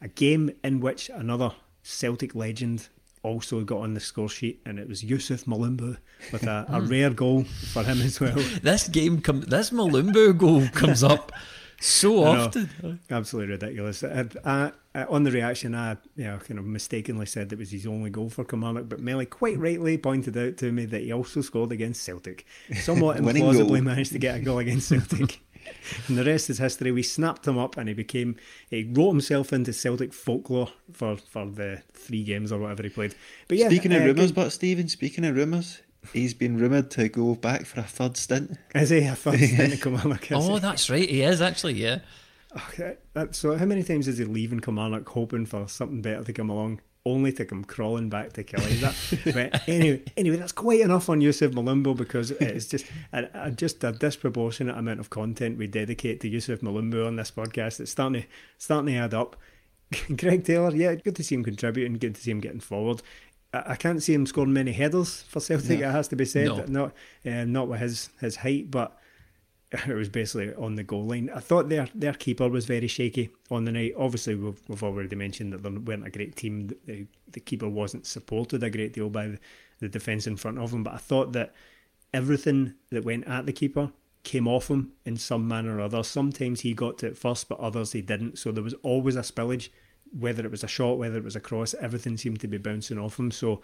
[0.01, 1.51] a game in which another
[1.83, 2.89] Celtic legend
[3.23, 5.97] also got on the score sheet, and it was Youssouf Mulumbu
[6.31, 8.36] with a, a rare goal for him as well.
[8.62, 11.31] This game, come, this Mulumbu goal comes up
[11.79, 12.99] so often.
[13.09, 14.03] Absolutely ridiculous.
[14.03, 17.71] I, I, I, on the reaction, I you know, kind of mistakenly said it was
[17.71, 21.11] his only goal for Kilmarnock, but Melly quite rightly pointed out to me that he
[21.11, 22.45] also scored against Celtic.
[22.75, 25.41] Somewhat implausibly managed to get a goal against Celtic.
[26.07, 26.91] and the rest is history.
[26.91, 28.37] We snapped him up, and he became
[28.69, 33.15] he wrote himself into Celtic folklore for for the three games or whatever he played.
[33.47, 35.81] But yeah, speaking of uh, rumours, but Stephen, speaking of rumours,
[36.13, 38.58] he's been rumoured to go back for a third stint.
[38.76, 40.32] is he a first stint to Kilmarnock?
[40.32, 40.60] is Oh, he?
[40.60, 41.10] that's right.
[41.10, 42.00] He is actually, yeah.
[42.70, 42.96] Okay,
[43.32, 46.80] so how many times is he leaving Kilmarnock hoping for something better to come along,
[47.06, 48.80] only to come crawling back to Killie?
[48.80, 53.52] That, but anyway, anyway, that's quite enough on Youssouf Mulumbu because it's just a, a,
[53.52, 57.80] just a disproportionate amount of content we dedicate to Youssouf Mulumbu on this podcast.
[57.80, 59.36] It's starting to starting to add up.
[60.17, 63.02] Greg Taylor, yeah, good to see him contributing, good to see him getting forward.
[63.65, 65.80] I, I can't see him scoring many headers for Celtic.
[65.80, 66.65] It has to be said, No.
[66.67, 66.93] not
[67.26, 68.98] uh, not with his his height, but
[69.72, 71.30] it was basically on the goal line.
[71.34, 73.93] I thought their their keeper was very shaky on the night.
[73.98, 76.70] Obviously, we've, we've already mentioned that they weren't a great team.
[76.86, 79.39] The, the keeper wasn't supported a great deal by the,
[79.80, 80.84] the defence in front of him.
[80.84, 81.54] But I thought that
[82.13, 83.91] everything that went at the keeper
[84.24, 86.04] came off him in some manner or other.
[86.04, 88.38] Sometimes he got to it first, but others he didn't.
[88.39, 89.70] So there was always a spillage,
[90.17, 91.74] whether it was a shot, whether it was a cross.
[91.80, 93.32] Everything seemed to be bouncing off him.
[93.32, 93.62] So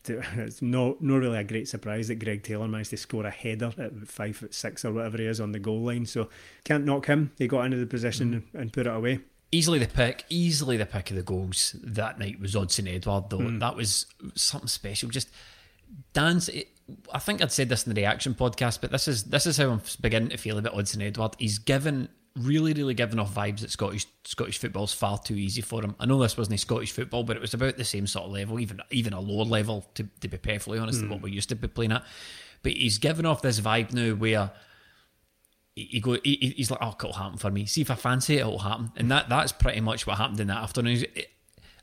[0.08, 3.72] it's no no really a great surprise that Greg Taylor managed to score a header
[3.78, 6.06] at five foot six or whatever he is on the goal line.
[6.06, 6.28] So
[6.64, 7.32] can't knock him.
[7.38, 9.20] He got into the position and, and put it away.
[9.50, 13.38] Easily the pick, easily the pick of the goals that night was Odsonne Edouard, though.
[13.38, 13.60] Mm.
[13.60, 15.08] That was something special.
[15.08, 15.30] Just
[16.12, 16.48] dance.
[16.48, 16.68] It,
[17.12, 19.70] I think I'd said this in the reaction podcast, but this is this is how
[19.70, 21.36] I'm beginning to feel about Odsonne Edouard.
[21.38, 22.08] He's given
[22.40, 25.94] really, really given off vibes that Scottish Scottish football's far too easy for him.
[25.98, 28.60] I know this wasn't Scottish football, but it was about the same sort of level,
[28.60, 31.24] even even a lower level to, to be perfectly honest, than what hmm.
[31.24, 32.04] we used to be playing at.
[32.62, 34.50] But he's given off this vibe now where
[35.74, 37.66] he he go he, he's like, oh, it'll happen for me.
[37.66, 38.92] See if I fancy it, it'll happen.
[38.96, 41.04] And that that's pretty much what happened in that afternoon.
[41.14, 41.30] It-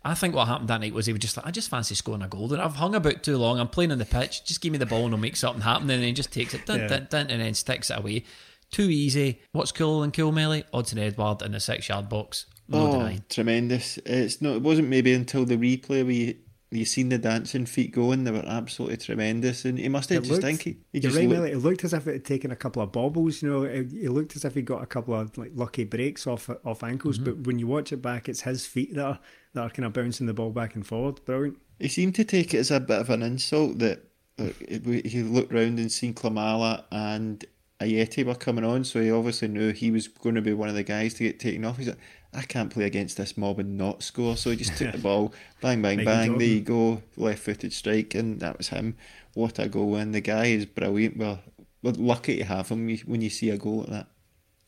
[0.05, 2.21] I think what happened that night was he was just like, I just fancy scoring
[2.21, 2.53] a goal.
[2.53, 3.59] And I've hung about too long.
[3.59, 4.45] I'm playing on the pitch.
[4.45, 5.89] Just give me the ball and I'll make something happen.
[5.89, 6.87] And then he just takes it, dun, Yeah.
[6.87, 8.23] dun, dun, and then sticks it away.
[8.71, 9.41] Too easy.
[9.51, 10.63] What's cooler than cool, Melly?
[10.73, 12.45] Odsonne Edouard in the six yard box.
[12.67, 13.23] No oh, denying.
[13.29, 13.97] tremendous!
[14.05, 14.55] It's not.
[14.55, 16.39] It wasn't maybe until the replay we
[16.71, 18.23] you seen the dancing feet going.
[18.23, 21.15] They were absolutely tremendous, and he must have It just looked- think he, he just
[21.15, 23.41] right, looked- It looked as if it had taken a couple of bobbles.
[23.41, 26.27] You know, it, it looked as if he got a couple of like lucky breaks
[26.27, 27.17] off off ankles.
[27.17, 27.25] Mm-hmm.
[27.25, 29.19] But when you watch it back, it's his feet that are
[29.53, 31.23] that are kind of bouncing the ball back and forward.
[31.25, 31.57] Brilliant.
[31.79, 34.03] He seemed to take it as a bit of an insult that
[34.37, 37.45] like, he looked round and seen Klimala and
[37.81, 40.75] Ajeti were coming on, so he obviously knew he was going to be one of
[40.75, 41.77] the guys to get taken off.
[41.77, 41.99] He's like,
[42.33, 45.33] I can't play against this mob and not score, so he just took the ball,
[45.61, 48.95] bang, bang, bang, there you go, left-footed strike, and that was him.
[49.33, 49.95] What a goal!
[49.95, 51.17] And the guy is brilliant.
[51.17, 51.39] Well,
[51.81, 54.07] we're lucky to have him when you see a goal like that.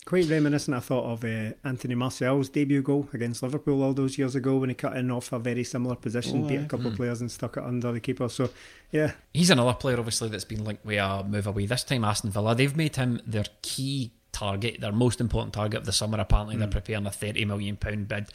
[0.07, 4.35] Quite reminiscent, I thought, of uh, Anthony Martial's debut goal against Liverpool all those years
[4.35, 6.95] ago when he cut in off a very similar position, Oh, beat a couple of
[6.95, 8.29] players and stuck it under the keeper.
[8.29, 8.49] So,
[8.89, 11.65] yeah, He's another player, obviously, that's been linked with a move away.
[11.65, 12.55] This time, Aston Villa.
[12.55, 16.21] They've made him their key target, their most important target of the summer.
[16.21, 18.29] Apparently, they're preparing a £30 million bid.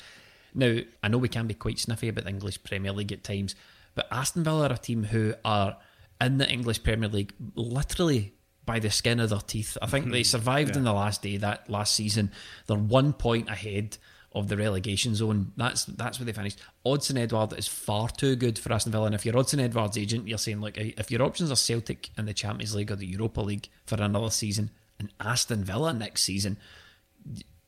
[0.55, 3.55] Now, I know we can be quite sniffy about the English Premier League at times,
[3.95, 5.79] but Aston Villa are a team who are
[6.21, 9.77] in the English Premier League literally by the skin of their teeth.
[9.83, 12.31] I think they survived in the last day that last season.
[12.67, 13.99] They're one point ahead
[14.35, 15.53] of the relegation zone.
[15.57, 16.61] That's that's where they finished.
[16.87, 19.07] Odsonne Edouard is far too good for Aston Villa.
[19.07, 22.27] And if you're Odsonne Edouard's agent, you're saying like if your options are Celtic in
[22.27, 26.57] the Champions League or the Europa League for another season and Aston Villa next season,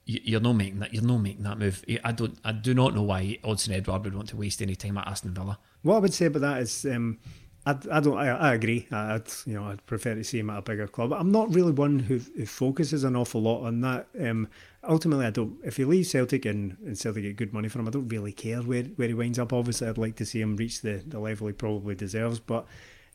[0.06, 0.94] you're not making that.
[0.94, 1.84] You're not making that move.
[2.02, 2.38] I don't.
[2.44, 5.34] I do not know why Odsonne Edouard would want to waste any time at Aston
[5.34, 5.58] Villa.
[5.82, 7.18] What I would say about that is, um,
[7.66, 8.18] I, I don't.
[8.18, 8.86] I, I agree.
[8.90, 11.12] I, I'd you know I'd prefer to see him at a bigger club.
[11.12, 14.06] I'm not really one who, who focuses an awful lot on that.
[14.20, 14.48] Um,
[14.82, 15.56] ultimately, I don't.
[15.64, 18.32] If he leaves Celtic and, and Celtic get good money for him, I don't really
[18.32, 19.52] care where, where he winds up.
[19.52, 22.38] Obviously, I'd like to see him reach the, the level he probably deserves.
[22.38, 22.66] But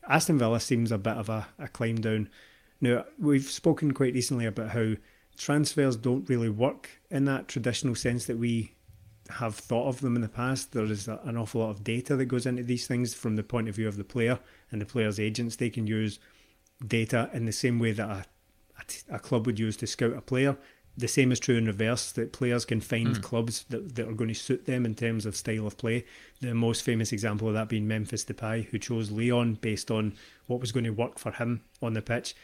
[0.08, 2.28] Aston Villa seems a bit of a, a climb down.
[2.80, 4.94] Now we've spoken quite recently about how
[5.36, 8.74] transfers don't really work in that traditional sense that we
[9.30, 10.72] have thought of them in the past.
[10.72, 13.42] There is a, an awful lot of data that goes into these things from the
[13.42, 14.38] point of view of the player
[14.70, 15.56] and the player's agents.
[15.56, 16.18] They can use
[16.86, 18.24] data in the same way that a,
[18.78, 20.56] a, t- a club would use to scout a player.
[20.96, 23.22] The same is true in reverse, that players can find hmm.
[23.22, 26.04] clubs that, that are going to suit them in terms of style of play.
[26.40, 30.14] The most famous example of that being Memphis Depay, who chose Lyon based on
[30.46, 32.34] what was going to work for him on the pitch.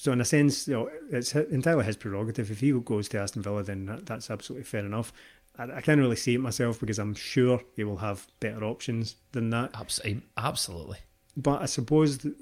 [0.00, 2.50] So in a sense, you know, it's entirely his prerogative.
[2.50, 5.12] If he goes to Aston Villa, then that, that's absolutely fair enough.
[5.58, 9.16] I, I can't really see it myself because I'm sure he will have better options
[9.32, 9.70] than that.
[9.74, 10.98] Absolutely, absolutely.
[11.36, 12.34] But I suppose th-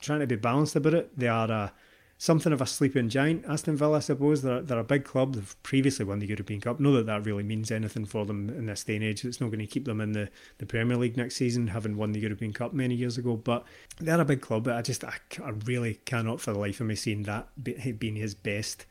[0.00, 1.72] trying to be balanced about it, they are a,
[2.16, 3.44] something of a sleeping giant.
[3.46, 5.34] Aston Villa, I suppose, they're, they're a big club.
[5.34, 6.78] They've previously won the European Cup.
[6.78, 9.24] Know that that really means anything for them in this day and age.
[9.24, 12.12] It's not going to keep them in the, the Premier League next season, having won
[12.12, 13.36] the European Cup many years ago.
[13.36, 13.64] But
[13.98, 14.64] they're a big club.
[14.64, 17.92] But I just, I, I really cannot for the life of me seeing that be,
[17.92, 18.86] being his best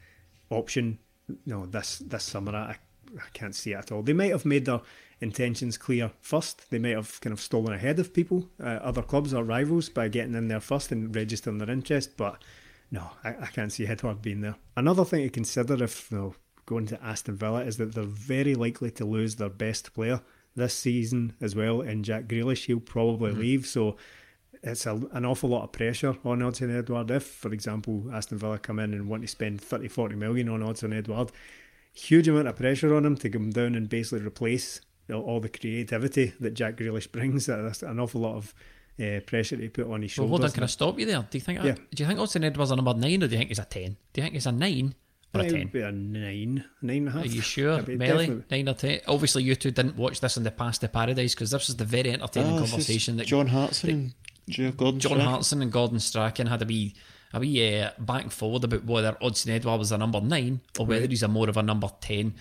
[0.50, 1.00] option.
[1.46, 2.76] No, this this summer, I,
[3.18, 4.02] I can't see it at all.
[4.02, 4.82] They might have made their
[5.22, 6.70] intentions clear first.
[6.70, 10.08] They might have kind of stolen ahead of people, uh, other clubs or rivals, by
[10.08, 12.18] getting in there first and registering their interest.
[12.18, 12.44] But
[12.92, 14.56] no, I, I can't see Edouard being there.
[14.78, 18.56] Another thing to consider if you know, going to Aston Villa is that they're very
[18.56, 20.22] likely to lose their best player
[20.56, 22.66] this season as well in Jack Grealish.
[22.66, 23.40] He'll probably mm-hmm.
[23.40, 23.98] leave, so
[24.62, 27.12] it's a, an awful lot of pressure on Odsonne Edouard.
[27.12, 30.62] If, for example, Aston Villa come in and want to spend 30, 40 million on
[30.62, 31.32] Odsonne Edouard,
[31.94, 36.34] huge amount of pressure on him to come down and basically replace all the creativity
[36.40, 37.46] that Jack Grealish brings.
[37.46, 38.54] That's an awful lot of
[39.00, 40.32] uh, pressure to put on his shoulders.
[40.32, 41.26] Well, hold on, can I stop you there?
[41.30, 41.64] Do you think?
[41.64, 41.74] Yeah.
[41.74, 43.98] do you think Odsonne Edouard's a number nine, or do you think he's a ten?
[44.14, 44.96] Do you think he's a nine?
[45.34, 45.68] Or a ten?
[45.68, 47.26] Be a nine, nine and a half.
[47.26, 48.44] Are you sure, Melly?
[48.50, 49.02] Nine or ten?
[49.08, 51.86] Obviously, you two didn't watch this in the past to Paradise because this was the
[51.86, 54.14] very entertaining oh, conversation that John Hartson
[54.58, 56.94] and Gordon John Hartson and Gordon Strachan had a wee
[57.34, 60.86] a wee uh, back and forward about whether Odsonne Edouard was a number nine or
[60.86, 61.10] whether right.
[61.10, 62.36] he's a more of a number ten.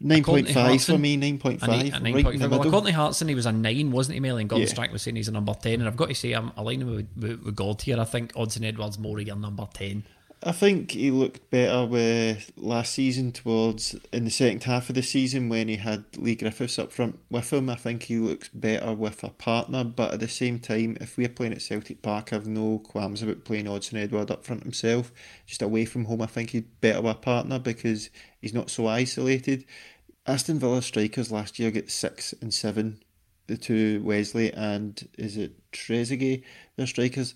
[0.00, 1.16] Nine point five for me.
[1.16, 1.70] Nine point five.
[1.70, 4.42] Right according to Hartson, he was a nine, wasn't he, Melly?
[4.42, 4.72] And Gordon yeah.
[4.72, 5.74] Strachan was saying he's a number ten.
[5.74, 8.00] And I've got to say, I'm aligning with, with, with God here.
[8.00, 10.04] I think Odsonne Edouard's more of your number ten.
[10.46, 15.02] I think he looked better with last season towards in the second half of the
[15.02, 17.70] season when he had Leigh Griffiths up front with him.
[17.70, 21.30] I think he looks better with a partner, but at the same time, if we're
[21.30, 25.12] playing at Celtic Park, I've no qualms about playing Odsonne Edouard up front himself.
[25.46, 28.10] Just away from home, I think he's better with a partner because
[28.42, 29.64] he's not so isolated.
[30.26, 33.02] Aston Villa strikers last year get six and seven.
[33.46, 36.44] The two Wesley and is it Trezeguet,
[36.76, 37.34] their strikers.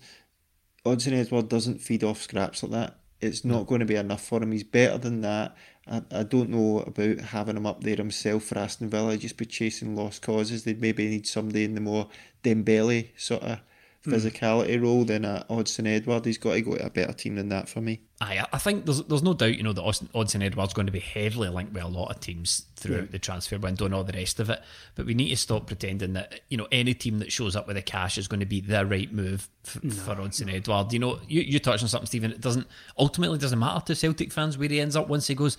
[0.85, 4.41] Odsonne Edouard doesn't feed off scraps like that it's not going to be enough for
[4.41, 4.51] him.
[4.51, 5.55] He's better than that.
[5.87, 9.11] I, I don't know about having him up there himself for Aston Villa.
[9.11, 10.63] He'd just be chasing lost causes.
[10.63, 12.07] They'd maybe need somebody in the more
[12.43, 13.59] Dembele sort of.
[14.05, 14.81] Physicality mm.
[14.81, 16.23] role than uh, Odsonne Edouard.
[16.23, 17.99] He's got to go to a better team than that for me.
[18.21, 20.99] Aye, I think there's there's no doubt, you know, that Odsonne Edouard's going to be
[20.99, 23.11] heavily linked with a lot of teams throughout yeah.
[23.11, 24.61] the transfer window and all the rest of it.
[24.95, 27.75] But we need to stop pretending that, you know, any team that shows up with
[27.75, 30.53] the cash is going to be the right move f- no, for Odsonne no.
[30.53, 30.93] Edouard.
[30.93, 32.31] You know, you, you touched on something, Stephen.
[32.31, 35.57] It doesn't ultimately doesn't matter to Celtic fans where he ends up once he goes.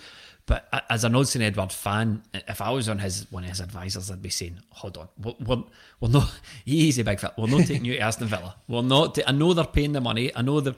[0.51, 4.11] But as an Odsonne Edouard fan, if I was on his one of his advisors,
[4.11, 5.63] I'd be saying, "Hold on, we're, we're,
[6.01, 6.29] we're not
[6.67, 7.35] easy, big fella.
[7.39, 8.57] We're not taking you to Aston Villa.
[8.67, 9.17] We're not.
[9.29, 10.35] I know they're paying the money.
[10.35, 10.75] I know they're."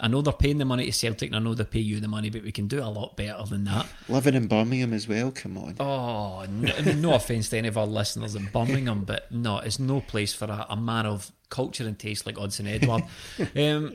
[0.00, 2.08] I know they're paying the money to Celtic and I know they pay you the
[2.08, 3.86] money, but we can do a lot better than that.
[4.08, 5.76] Living in Birmingham as well, come on.
[5.78, 9.58] Oh, no, I mean, no offence to any of our listeners in Birmingham, but no,
[9.58, 13.04] it's no place for a, a man of culture and taste like Odsonne Edouard.
[13.56, 13.94] Um,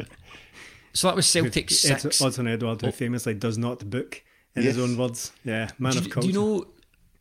[0.94, 2.22] so that was Celtic six.
[2.22, 2.92] Odsonne Edouard, who oh.
[2.92, 4.24] famously does not book
[4.56, 4.76] in yes.
[4.76, 5.32] his own words.
[5.44, 6.28] Yeah, man do, of culture.
[6.28, 6.66] Do you know?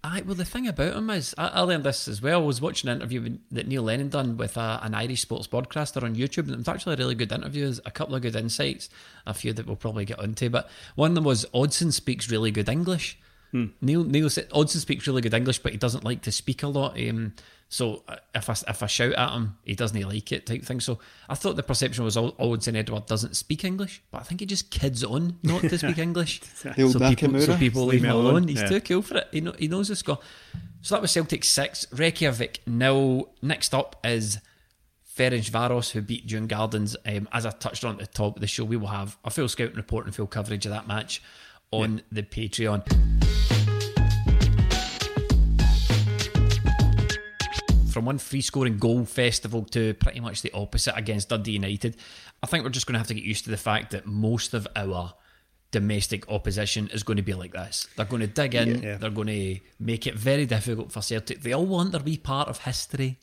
[0.05, 2.41] I, well, the thing about him is, I, I, learned this as well.
[2.41, 6.05] I was watching an interview that Neil Lennon done with a, an Irish sports broadcaster
[6.05, 7.65] on YouTube, and it was actually a really good interview.
[7.65, 8.89] There's A couple of good insights,
[9.27, 10.51] a few that we'll probably get onto.
[10.51, 13.19] But one of them was Odsonne speaks really good English.
[13.51, 13.67] Hmm.
[13.81, 16.69] Neil Neil said Odsonne speaks really good English, but he doesn't like to speak a
[16.69, 16.99] lot.
[16.99, 17.35] Um,
[17.71, 20.81] so uh, if I if I shout at him, he doesn't like it type thing.
[20.81, 24.41] So I thought the perception was all Odsonne Edouard doesn't speak English, but I think
[24.41, 26.41] he just kids on not to speak English.
[26.55, 28.25] so, people, so people leave him alone.
[28.27, 28.49] alone.
[28.49, 28.69] He's yeah.
[28.69, 29.29] too cool for it.
[29.33, 30.19] He, know, he knows the score.
[30.81, 32.63] So that was Celtic six, Reykjavik.
[32.67, 34.39] Now next up is
[35.15, 36.97] Ferencvaros who beat Djurgårdens.
[37.05, 39.31] Um, as I touched on at the top of the show, we will have a
[39.31, 41.23] full scouting report and full coverage of that match
[41.71, 42.03] on yeah.
[42.13, 43.58] the Patreon.
[48.09, 51.95] One free scoring goal festival to pretty much the opposite against Dundee United,
[52.43, 54.55] I think we're just going to have to get used to the fact that most
[54.55, 55.13] of our
[55.73, 57.87] domestic opposition is going to be like this.
[57.97, 58.97] They're going to dig in, yeah.
[58.97, 61.43] they're going to make it very difficult for Celtic.
[61.43, 63.19] They all want their wee part of history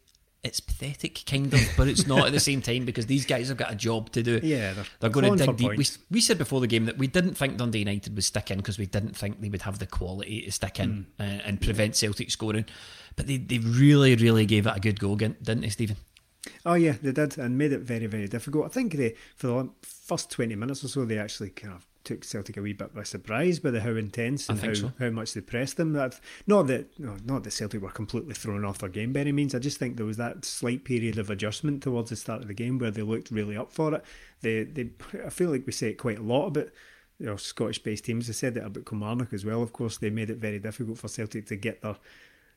[0.46, 3.58] it's pathetic, kind of, but it's not at the same time because these guys have
[3.58, 4.40] got a job to do.
[4.44, 5.78] Yeah, they're, they're going to dig deep.
[5.78, 8.58] We, we, said before the game that we didn't think Dundee United would stick in
[8.58, 11.06] because we didn't think they would have the quality to stick in mm.
[11.18, 12.66] and, and, prevent Celtic scoring.
[13.16, 15.98] But they, they really, really gave it a good go, didn't they, Stephen?
[16.66, 18.66] Oh yeah, they did, and made it very, very difficult.
[18.66, 22.24] I think they for the first twenty minutes or so, they actually kind of took
[22.24, 24.94] Celtic a wee bit by surprise by the how intense and how, so.
[25.00, 25.94] how much they pressed them.
[25.94, 29.32] That not that no, not that Celtic were completely thrown off their game by any
[29.32, 29.56] means.
[29.56, 32.54] I just think there was that slight period of adjustment towards the start of the
[32.54, 34.06] game where they looked really up for it.
[34.42, 34.90] They they
[35.26, 36.70] I feel like we say it quite a lot about
[37.20, 38.28] you know, Scottish-based teams.
[38.28, 39.64] They said it about Kilmarnock as well.
[39.64, 41.96] Of course, they made it very difficult for Celtic to get their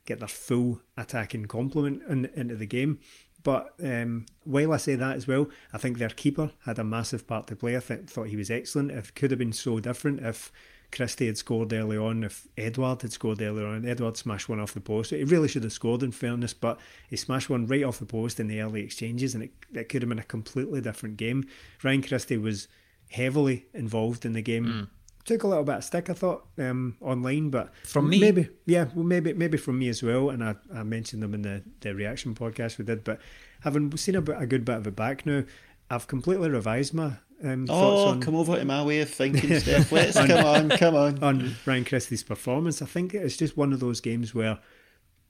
[0.09, 2.99] get their full attacking complement in, into the game.
[3.43, 7.27] But um, while I say that as well, I think their keeper had a massive
[7.27, 7.77] part to play.
[7.77, 8.91] I th- thought he was excellent.
[8.91, 10.51] It could have been so different if
[10.91, 13.87] Christie had scored early on, if Edouard had scored earlier on.
[13.87, 15.11] Edouard smashed one off the post.
[15.11, 18.41] He really should have scored, in fairness, but he smashed one right off the post
[18.41, 21.47] in the early exchanges, and it, it could have been a completely different game.
[21.85, 22.67] Ryan Christie was
[23.11, 24.65] heavily involved in the game.
[24.67, 24.89] Mm
[25.29, 28.87] took a little bit of stick, I thought, um, online, but from me, maybe, yeah,
[28.95, 30.31] well, maybe, maybe from me as well.
[30.31, 33.21] And I, I mentioned them in the, the reaction podcast we did, but
[33.61, 35.45] having seen a, bit, a good bit of it back now,
[35.91, 37.13] I've completely revised my
[37.45, 39.93] um, oh, on, come over to my way of thinking, Steph.
[39.93, 41.19] Let's on, come on, come on.
[41.23, 44.59] On Ryan Christie's performance, I think it's just one of those games where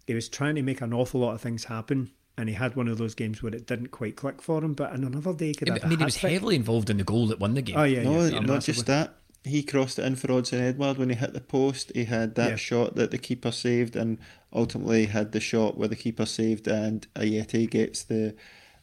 [0.06, 2.88] he was trying to make an awful lot of things happen, and he had one
[2.88, 4.72] of those games where it didn't quite click for him.
[4.72, 7.40] But in another day, could I mean, he was heavily involved in the goal that
[7.40, 7.76] won the game.
[7.76, 9.18] Oh yeah, no, yeah, not just that
[9.48, 11.92] he crossed it in for Odsonne Edouard when he hit the post.
[11.94, 12.56] He had that yeah.
[12.56, 14.18] shot that the keeper saved, and
[14.52, 18.34] ultimately had the shot where the keeper saved, and Ajeti gets the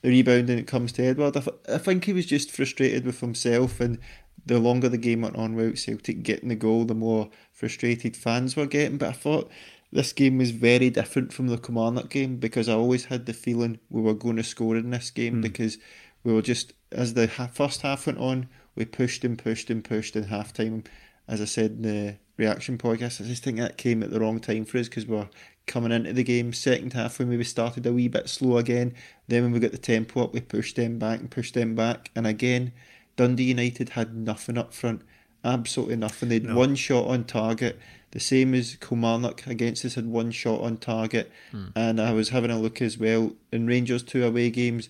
[0.02, 1.38] the rebound, and it comes to Edouard.
[1.38, 3.98] I, th- I think he was just frustrated with himself, and
[4.46, 8.56] the longer the game went on without Celtic getting the goal, the more frustrated fans
[8.56, 8.98] were getting.
[8.98, 9.50] But I thought
[9.92, 13.80] this game was very different from the Kilmarnock game because I always had the feeling
[13.90, 15.42] we were going to score in this game mm.
[15.42, 15.78] because
[16.24, 20.16] we were just as the first half went on we pushed and pushed and pushed
[20.16, 20.84] in half time.
[21.28, 24.40] As I said in the reaction podcast, I just think that came at the wrong
[24.40, 25.30] time for us because we are
[25.66, 26.54] coming into the game.
[26.54, 28.94] Second half, when we started a wee bit slow again,
[29.28, 32.12] then when we got the tempo up, we pushed them back and pushed them back.
[32.16, 32.74] And again,
[33.16, 35.02] Dundee United had nothing up front,
[35.44, 36.30] absolutely nothing.
[36.30, 36.56] They had no.
[36.56, 37.80] one shot on target,
[38.12, 41.32] the same as Kilmarnock against us had one shot on target.
[41.52, 41.68] Hmm.
[41.76, 44.90] And I was having a look as well in Rangers two away games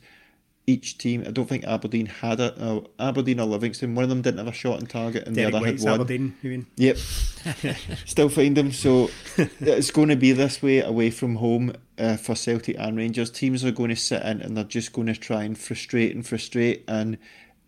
[0.67, 1.23] each team.
[1.25, 2.55] I don't think Aberdeen had it.
[2.59, 5.51] Uh, Aberdeen or Livingston, one of them didn't have a shot on target, and Derek
[5.51, 6.01] the other White's had one.
[6.01, 6.67] Aberdeen, you mean?
[6.77, 6.97] Yep.
[8.05, 8.71] Still find them.
[8.71, 13.29] So it's going to be this way away from home uh, for Celtic and Rangers.
[13.29, 16.25] Teams are going to sit in and they're just going to try and frustrate and
[16.25, 16.83] frustrate.
[16.87, 17.17] And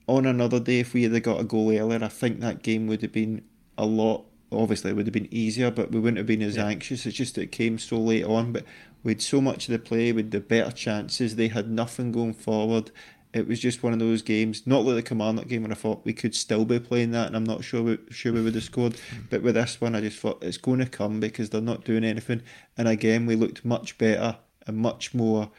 [0.07, 3.01] on another day, if we had got a goal earlier, I think that game would
[3.01, 3.43] have been
[3.77, 4.25] a lot.
[4.51, 6.67] Obviously, it would have been easier, but we wouldn't have been as yeah.
[6.67, 7.05] anxious.
[7.05, 8.53] It's just that it came so late on.
[8.53, 8.63] But
[9.03, 11.35] we had so much of the play, with the better chances.
[11.35, 12.91] They had nothing going forward.
[13.33, 16.05] It was just one of those games, not like the Kilmarnock game where I thought
[16.05, 18.63] we could still be playing that, and I'm not sure we, sure we would have
[18.63, 18.93] scored.
[18.93, 19.29] Mm.
[19.29, 22.03] But with this one, I just thought it's going to come because they're not doing
[22.03, 22.41] anything.
[22.77, 25.51] And again, we looked much better and much more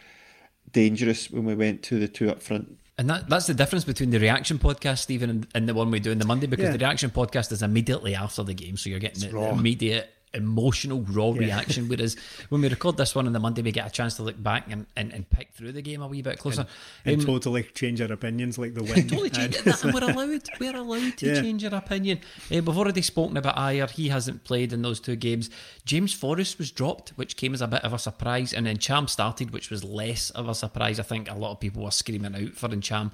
[0.73, 2.79] dangerous when we went to the two up front.
[2.97, 6.01] And that, that's the difference between the reaction podcast, Stephen, and, and the one we
[6.01, 6.73] do in the Monday, because yeah.
[6.73, 11.33] the reaction podcast is immediately after the game, so you're getting the immediate emotional, raw
[11.33, 11.41] yeah.
[11.41, 11.89] reaction.
[11.89, 12.17] Whereas
[12.49, 14.71] when we record this one on the Monday, we get a chance to look back
[14.71, 16.67] and, and, and pick through the game a wee bit closer.
[17.05, 19.09] And, and um, totally change our opinions like the win.
[19.09, 19.85] totally change it.
[19.85, 20.49] we're allowed.
[20.61, 21.41] We're allowed to yeah.
[21.41, 22.19] change our opinion.
[22.51, 23.91] Uh, we've already spoken about Ajer.
[23.91, 25.51] He hasn't played in those two games.
[25.85, 28.53] James Forrest was dropped, which came as a bit of a surprise.
[28.53, 31.01] And then Ntcham started, which was less of a surprise.
[31.01, 33.13] I think a lot of people were screaming out for Ntcham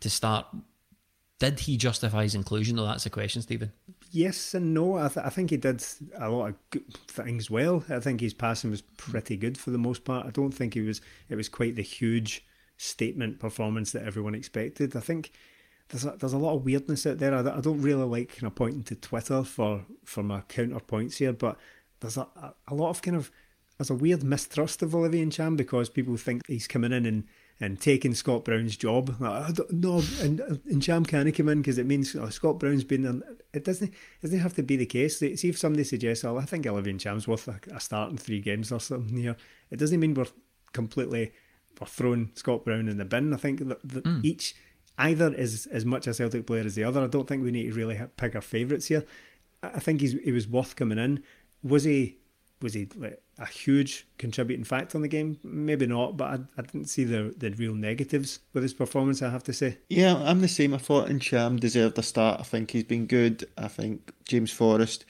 [0.00, 0.46] to start.
[1.38, 2.86] Did he justify his inclusion, though?
[2.86, 3.72] That's the question, Stephen
[4.12, 4.96] yes and no.
[4.98, 5.84] I, th- I think he did
[6.16, 7.84] a lot of good things well.
[7.88, 10.26] I think his passing was pretty good for the most part.
[10.26, 11.00] I don't think he was.
[11.28, 12.44] It was quite the huge
[12.76, 14.94] statement performance that everyone expected.
[14.94, 15.32] I think
[15.88, 17.34] there's a, there's a lot of weirdness out there.
[17.34, 21.32] I, I don't really like kind of pointing to Twitter for for my counterpoints here,
[21.32, 21.58] but
[22.00, 22.26] there's a,
[22.68, 23.30] a lot of kind of
[23.78, 27.24] there's a weird mistrust of Olivier Ntcham because people think he's coming in and
[27.62, 29.14] and taking Scott Brown's job.
[29.20, 33.02] Like, no, and, and Ntcham can't come in because it means oh, Scott Brown's been
[33.02, 33.36] there.
[33.54, 35.20] It doesn't it doesn't have to be the case.
[35.20, 38.40] See if somebody suggests, oh, I think Olivier Ntcham's worth a, a start in three
[38.40, 39.36] games or something here.
[39.70, 40.26] It doesn't mean we're
[40.72, 41.32] completely
[41.80, 43.32] we're throwing Scott Brown in the bin.
[43.32, 44.24] I think that, that mm.
[44.24, 44.56] each
[44.98, 47.04] either is as much a Celtic player as the other.
[47.04, 49.04] I don't think we need to really pick our favourites here.
[49.62, 51.22] I think he's he was worth coming in.
[51.62, 52.18] Was he
[52.60, 55.38] was he like a huge contributing factor in the game?
[55.42, 59.20] Maybe not, but I, I didn't see the the real negatives with his performance.
[59.20, 59.78] I have to say.
[59.88, 60.72] Yeah, I'm the same.
[60.72, 62.40] I thought Ntcham deserved a start.
[62.40, 63.44] I think he's been good.
[63.58, 65.04] I think James Forrest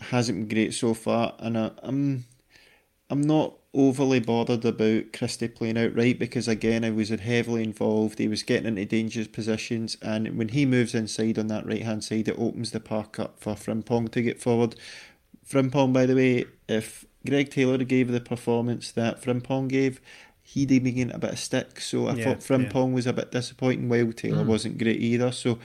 [0.00, 2.24] hasn't been great so far, and I, I'm
[3.10, 8.18] I'm not overly bothered about Christie playing out right because again, I was heavily involved.
[8.18, 12.02] He was getting into dangerous positions, and when he moves inside on that right hand
[12.02, 14.74] side, it opens the park up for Frimpong to get forward.
[15.46, 20.00] Frimpong, by the way, if Greg Taylor gave the performance that Frimpong gave,
[20.42, 21.80] he'd been getting a bit of stick.
[21.80, 22.94] So I yeah, thought Frimpong yeah.
[22.94, 24.46] was a bit disappointing while Taylor mm.
[24.46, 25.32] wasn't great either.
[25.32, 25.58] So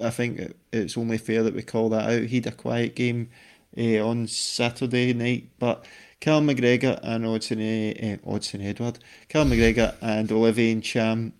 [0.00, 2.28] I think it's only fair that we call that out.
[2.28, 3.30] He had a quiet game
[3.76, 5.84] uh, on Saturday night, but
[6.20, 7.92] Cal McGregor and Odsonne,
[8.24, 11.32] uh, Odsonne Edouard, Cal McGregor and Olivier Ntcham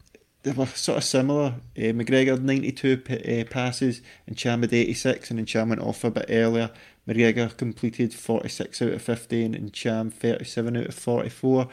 [0.42, 1.55] they were sort of similar.
[1.76, 6.05] Uh, McGregor 92 p- uh, passes and Cham had 86 and then Cham went off
[6.05, 6.70] a bit earlier.
[7.09, 11.68] McGregor completed 46 out of 15 and Cham 37 out of 44.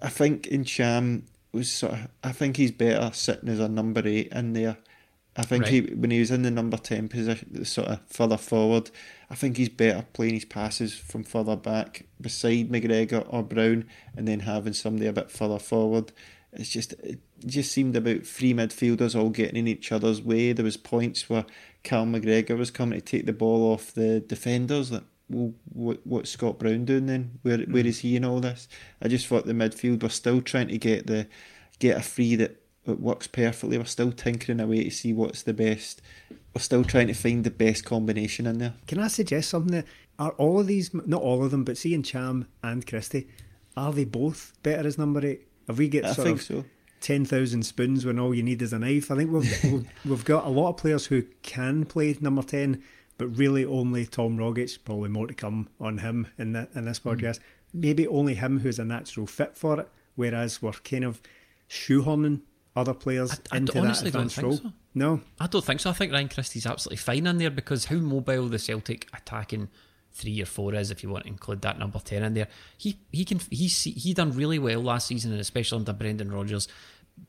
[0.00, 4.28] I think Ntcham was sort of, I think he's better sitting as a number 8
[4.32, 4.78] in there.
[5.38, 5.72] I think right.
[5.72, 8.90] he when he was in the number 10 position, sort of further forward,
[9.28, 13.84] I think he's better playing his passes from further back beside McGregor or Brown
[14.16, 16.12] and then having somebody a bit further forward.
[16.54, 20.52] It's just it just seemed about three midfielders all getting in each other's way.
[20.52, 21.44] There was points where
[21.86, 24.90] Cal McGregor was coming to take the ball off the defenders.
[24.90, 27.38] Like, well, what what's Scott Brown doing then?
[27.42, 27.70] Where mm.
[27.70, 28.66] where is he in all this?
[29.00, 31.28] I just thought the midfield were still trying to get the
[31.78, 33.78] get a free that, that works perfectly.
[33.78, 36.02] We're still tinkering away to see what's the best.
[36.52, 38.74] We're still trying to find the best combination in there.
[38.88, 39.84] Can I suggest something?
[40.18, 43.28] Are all of these, not all of them, but see Cham and Christie,
[43.76, 45.46] are they both better as number eight?
[45.68, 46.64] Have we get I sort think of so.
[47.00, 49.10] Ten thousand spoons when all you need is a knife?
[49.10, 52.82] I think we've, we've we've got a lot of players who can play number ten,
[53.18, 54.78] but really only Tom Rogic.
[54.84, 57.38] Probably more to come on him in that in this podcast.
[57.38, 57.42] Mm.
[57.74, 59.88] Maybe only him who's a natural fit for it.
[60.14, 61.20] Whereas we're kind of
[61.68, 62.40] shoehorning
[62.74, 64.56] other players I, I into that advanced role.
[64.56, 64.72] so.
[64.94, 65.90] No, I don't think so.
[65.90, 69.68] I think Ryan Christie's absolutely fine in there because how mobile the Celtic attacking
[70.16, 72.48] three or four is, if you want to include that number ten in there.
[72.76, 76.68] He he can he he done really well last season, and especially under Brendan Rodgers,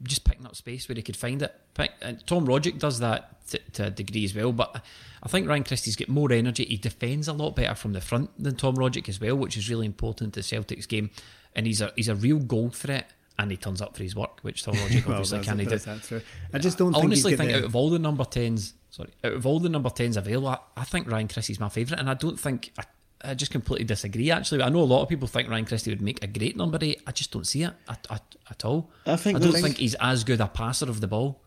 [0.04, 1.54] just picking up space where he could find it.
[1.78, 4.84] And uh, Tom Rogic does that to, to, a degree as well, but
[5.22, 6.66] I think Ryan Christie's got more energy.
[6.66, 9.70] He defends a lot better from the front than Tom Rogic as well, which is
[9.70, 11.12] really important to Celtic's game.
[11.56, 14.40] And he's a he's a real goal threat and he turns up for his work,
[14.42, 15.58] which Tom Rogic obviously well, can.
[15.58, 16.22] do.
[16.54, 17.58] I just don't I think honestly think the...
[17.58, 20.58] out of all the number tens, sorry, out of all the number tens available, I,
[20.76, 22.84] I think Ryan Christie's my favourite, and I don't think I,
[23.24, 24.32] I, just completely disagree.
[24.32, 26.80] Actually, I know a lot of people think Ryan Christie would make a great number
[26.82, 27.02] eight.
[27.06, 28.90] I just don't see it at, at, at all.
[29.06, 31.42] I think I don't think he's as good a passer of the ball.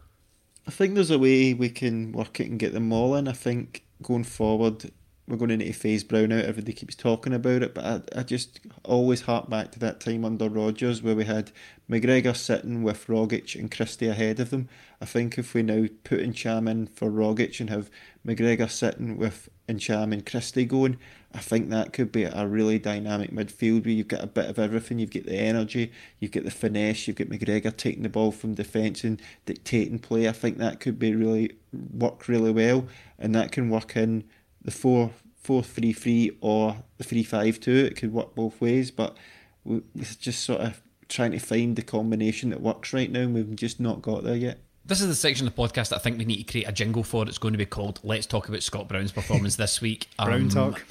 [0.66, 3.26] I think there's a way we can work it and get them all in.
[3.26, 4.90] I think going forward,
[5.30, 6.44] we're going to to phase Brown out.
[6.44, 10.24] Everybody keeps talking about it, but I, I just always hark back to that time
[10.24, 11.52] under Rodgers where we had
[11.88, 14.68] McGregor sitting with Rogic and Christie ahead of them.
[15.00, 17.90] I think if we now put Ntcham in for Rogic and have
[18.26, 20.98] McGregor sitting with Ntcham and Christie going,
[21.32, 24.58] I think that could be a really dynamic midfield where you've got a bit of
[24.58, 24.98] everything.
[24.98, 28.54] You've got the energy, you've got the finesse, you've got McGregor taking the ball from
[28.54, 30.28] defence and dictating play.
[30.28, 34.24] I think that could be really work really well, and that can work in
[34.62, 37.74] the four four three three or the three five two.
[37.74, 39.16] It could work both ways, but
[39.64, 43.56] we're just sort of trying to find the combination that works right now, and we've
[43.56, 44.58] just not got there yet.
[44.84, 46.72] This is the section of the podcast that I think we need to create a
[46.72, 47.26] jingle for.
[47.28, 50.48] It's going to be called "Let's Talk About Scott Brown's Performance This Week." Brown um,
[50.48, 50.84] talk.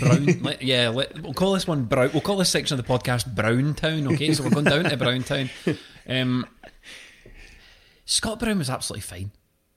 [0.00, 0.88] Brown, let, yeah.
[0.88, 2.10] Let, we'll call this one Brown.
[2.12, 4.06] We'll call this section of the podcast Brown Town.
[4.08, 5.50] Okay, so we're going down to Brown Town.
[6.08, 6.46] Um,
[8.04, 9.30] Scott Brown was absolutely fine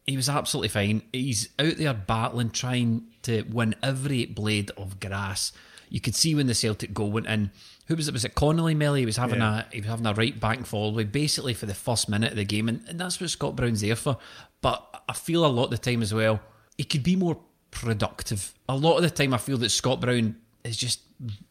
[0.05, 1.01] he was absolutely fine.
[1.13, 5.51] He's out there battling, trying to win every blade of grass.
[5.89, 7.51] You could see when the Celtic goal went in.
[7.87, 8.13] Who was it?
[8.13, 9.01] Was it Connolly Melly?
[9.01, 9.63] He was having yeah.
[9.69, 12.45] a he was having a right back fall basically for the first minute of the
[12.45, 14.17] game, and, and that's what Scott Brown's there for.
[14.61, 16.39] But I feel a lot of the time as well,
[16.77, 17.37] he could be more
[17.71, 18.53] productive.
[18.69, 21.01] A lot of the time, I feel that Scott Brown is just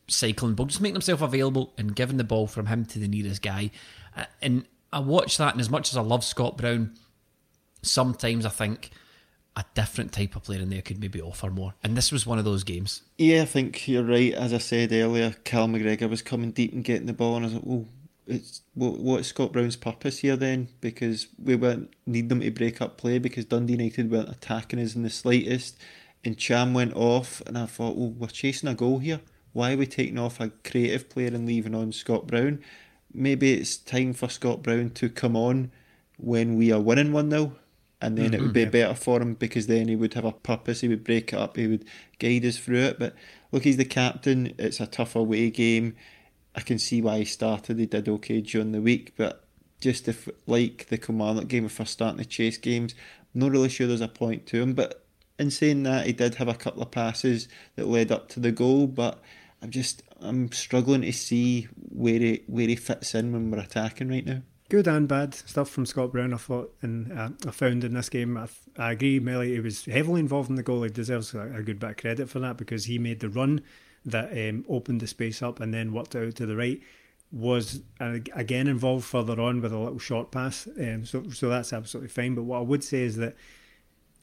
[0.09, 3.43] cycling ball, just making himself available and giving the ball from him to the nearest
[3.43, 3.71] guy.
[4.17, 6.95] Uh, and I watch that, and as much as I love Scott Brown,
[7.83, 8.91] sometimes I think
[9.57, 11.75] a different type of player in there could maybe offer more.
[11.83, 13.03] And this was one of those games.
[13.19, 14.33] Yeah, I think you're right.
[14.33, 17.49] As I said earlier, Cal McGregor was coming deep and getting the ball, and I
[17.49, 17.87] was like, well,
[18.27, 20.69] it's what, what's Scott Brown's purpose here then?
[20.81, 24.95] Because we won't need them to break up play because Dundee United weren't attacking us
[24.95, 25.77] in the slightest.
[26.25, 29.21] And Cham went off, and I thought, well, we're chasing a goal here.
[29.53, 32.63] Why are we taking off a creative player and leaving on Scott Brown?
[33.13, 35.73] Maybe it's time for Scott Brown to come on
[36.17, 37.57] when we are winning 1 0
[38.03, 38.77] and then mm-hmm, it would be mm-hmm.
[38.77, 38.87] yeah.
[38.87, 40.81] better for him because then he would have a purpose.
[40.81, 41.57] He would break it up.
[41.57, 41.85] He would
[42.19, 42.99] guide us through it.
[42.99, 43.15] But
[43.53, 44.55] look, he's the captain.
[44.59, 45.95] It's a tough away game.
[46.57, 47.79] I can see why he started.
[47.79, 49.45] He did okay during the week, but
[49.81, 52.95] just if like the Kilmarnock game, if we're starting to chase games,
[53.35, 54.75] I'm not really sure there's a point to him.
[54.75, 55.05] But
[55.39, 58.53] in saying that, he did have a couple of passes that led up to the
[58.53, 58.89] goal.
[58.89, 59.23] But
[59.63, 64.09] I'm just I'm struggling to see where he where he fits in when we're attacking
[64.09, 64.43] right now
[64.73, 66.33] good and bad stuff from Scott Brown.
[66.33, 68.39] I thought and uh, I found in this game.
[68.39, 68.49] I,
[68.79, 69.53] I agree, Melly.
[69.53, 70.83] He was heavily involved in the goal.
[70.83, 73.61] He deserves a, a, good bit of credit for that because he made the run
[74.07, 76.81] that um, opened the space up and then worked out to the right.
[77.31, 80.67] Was uh, again involved further on with a little short pass.
[80.81, 82.35] Um, so so that's absolutely fine.
[82.35, 83.37] But what I would say is that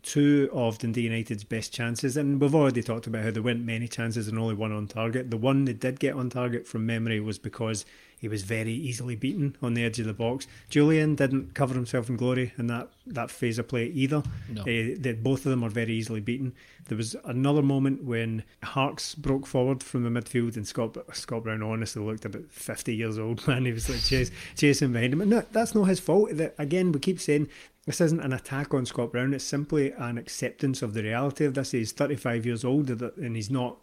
[0.04, 3.88] two of Dundee United's best chances, and we've already talked about how there weren't many
[3.88, 5.30] chances and only one on target.
[5.30, 7.86] The one they did get on target from memory was because
[8.20, 10.46] he was very easily beaten on the edge of the box.
[10.70, 14.22] Jullien didn't cover himself in glory in that, that phase of play either.
[14.50, 14.62] No.
[14.62, 16.54] Uh, they, both of them are very easily beaten.
[16.90, 21.64] There was another moment when Harkes broke forward from the midfield and Scott Scott Brown
[21.64, 23.66] honestly looked about 50 years old, man.
[23.66, 25.22] He was like chase, chasing behind him.
[25.22, 26.30] And no, that's not his fault.
[26.34, 27.48] That, again, we keep saying
[27.90, 29.34] this isn't an attack on Scott Brown.
[29.34, 31.72] It's simply an acceptance of the reality of this.
[31.72, 33.80] He's 35 years old and he's not.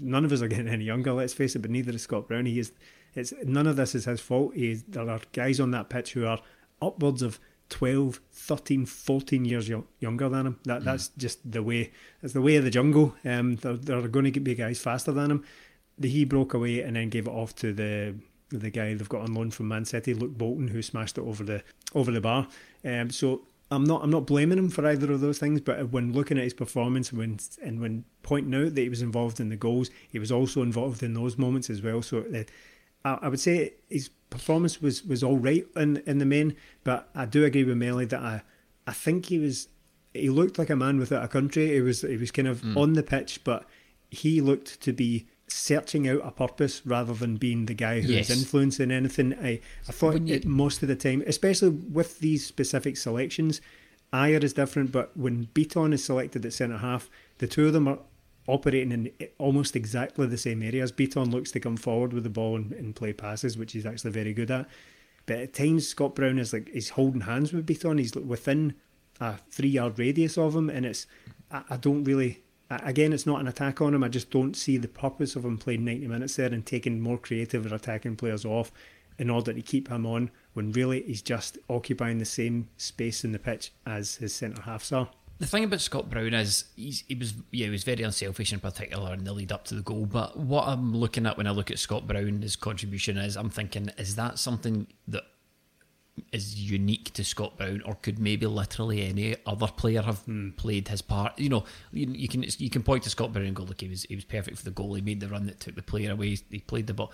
[0.00, 2.46] None of us are getting any younger, let's face it, but neither is Scott Brown.
[2.46, 2.72] He is
[3.14, 4.56] it's none of this is his fault.
[4.56, 6.40] He, there are guys on that pitch who are
[6.82, 7.38] upwards of
[7.68, 10.60] 12, 13, 14 years young, younger than him.
[10.64, 10.86] That mm.
[10.86, 11.92] that's just the way.
[12.24, 13.14] It's the way of the jungle.
[13.24, 15.44] Um, there, there are going to be guys faster than him.
[15.96, 18.16] The, he broke away and then gave it off to the
[18.50, 21.44] the guy they've got on loan from Man City, Luke Bolton, who smashed it over
[21.44, 21.62] the
[21.94, 22.48] over the bar.
[22.84, 26.12] Um, so I'm not I'm not blaming him for either of those things, but when
[26.12, 29.56] looking at his performance when and when pointing out that he was involved in the
[29.56, 32.02] goals, he was also involved in those moments as well.
[32.02, 32.44] So uh,
[33.04, 37.08] I, I would say his performance was, was all right in, in the main, but
[37.14, 38.42] I do agree with Melly that I
[38.86, 39.68] I think he was
[40.12, 41.72] he looked like a man without a country.
[41.72, 42.76] He was he was kind of mm.
[42.76, 43.64] on the pitch, but
[44.10, 48.30] he looked to be searching out a purpose rather than being the guy who's yes.
[48.30, 49.34] influencing anything.
[49.34, 50.34] I I thought you...
[50.34, 53.60] it most of the time, especially with these specific selections,
[54.12, 54.92] Ajer is different.
[54.92, 57.98] But when Bitton is selected at centre half, the two of them are
[58.46, 60.92] operating in almost exactly the same areas.
[60.92, 64.10] Bitton looks to come forward with the ball and, and, play passes, which he's actually
[64.10, 64.68] very good at.
[65.26, 67.98] But at times, Scott Brown is like he's holding hands with Bitton.
[67.98, 68.74] He's within
[69.20, 71.06] a three-yard radius of him, and it's
[71.50, 72.43] I, I don't really.
[72.82, 74.04] Again, it's not an attack on him.
[74.04, 77.18] I just don't see the purpose of him playing 90 minutes there and taking more
[77.18, 78.72] creative or attacking players off
[79.18, 83.32] in order to keep him on when really he's just occupying the same space in
[83.32, 85.08] the pitch as his centre halves are
[85.38, 89.12] the thing about Scott Brown is he was yeah he was very unselfish in particular
[89.12, 90.06] in the lead up to the goal.
[90.06, 93.50] But what I'm looking at when I look at Scott Brown, his contribution is I'm
[93.50, 95.24] thinking is that something that
[96.32, 100.50] is unique to Scott Brown, or could maybe literally any other player have hmm.
[100.50, 101.38] played his part?
[101.38, 103.88] You know, you, you, can you can point to Scott Brown and go, look, he
[103.88, 104.94] was he was perfect for the goal.
[104.94, 106.38] He made the run that took the player away.
[106.50, 107.12] He played the ball.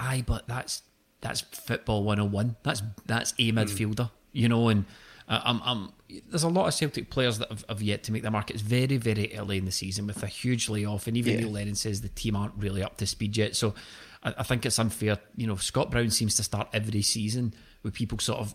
[0.00, 0.82] Aye, but that's
[1.20, 2.56] that's football 101.
[2.62, 3.58] That's that's a hmm.
[3.58, 4.10] midfielder.
[4.32, 4.86] You know, and
[5.28, 5.92] uh, I'm, I'm,
[6.28, 8.50] there's a lot of Celtic players that have, have, yet to make the mark.
[8.50, 11.40] It's very, very early in the season with a huge layoff, and even yeah.
[11.40, 13.54] Neil Lennon says the team aren't really up to speed yet.
[13.54, 13.74] So
[14.22, 15.18] I, I, think it's unfair.
[15.36, 18.54] You know, Scott Brown seems to start every season with people sort of,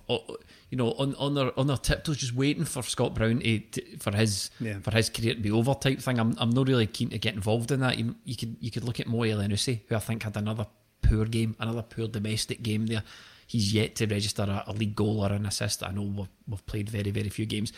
[0.69, 3.97] you know, on, on their on their tiptoes, just waiting for Scott Brown to, to,
[3.97, 4.80] for his yeah.
[4.80, 6.19] for his career to be over type thing.
[6.19, 7.97] I'm, I'm not really keen to get involved in that.
[7.97, 10.67] You, you could you could look at Mo Elyounoussi, who I think had another
[11.01, 13.03] poor game, another poor domestic game there
[13.47, 15.82] he's yet to register a, a league goal or an assist.
[15.82, 17.71] I know we've, we've, played very, very few games.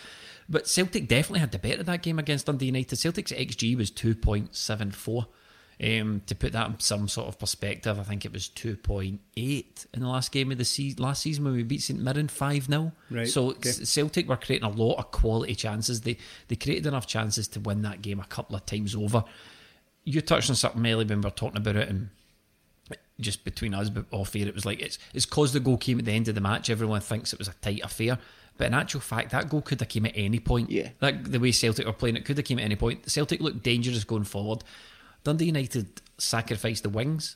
[0.50, 2.96] But Celtic definitely had the better of that game against Dundee United.
[2.96, 5.28] Celtic's XG was 2.74.
[5.82, 9.18] Um, to put that in some sort of perspective, I think it was 2.8
[9.94, 12.66] in the last game of the season, last season when we beat St Mirren 5
[12.66, 12.92] 0.
[13.10, 13.26] Right.
[13.26, 13.72] So okay.
[13.72, 16.02] Celtic were creating a lot of quality chances.
[16.02, 16.18] They
[16.50, 19.24] they created enough chances to win that game a couple of times over.
[20.04, 22.10] You touched on something, Melly, when we were talking about it, and
[23.20, 26.00] just between us but off air, it was like it's it's cause the goal came
[26.00, 26.70] at the end of the match.
[26.70, 28.18] Everyone thinks it was a tight affair,
[28.58, 30.70] but in actual fact, that goal could have came at any point.
[30.70, 33.10] Yeah, like the way Celtic were playing, it could have came at any point.
[33.10, 34.66] Celtic looked dangerous going forward.
[35.24, 37.36] Dundee United sacrificed the wings.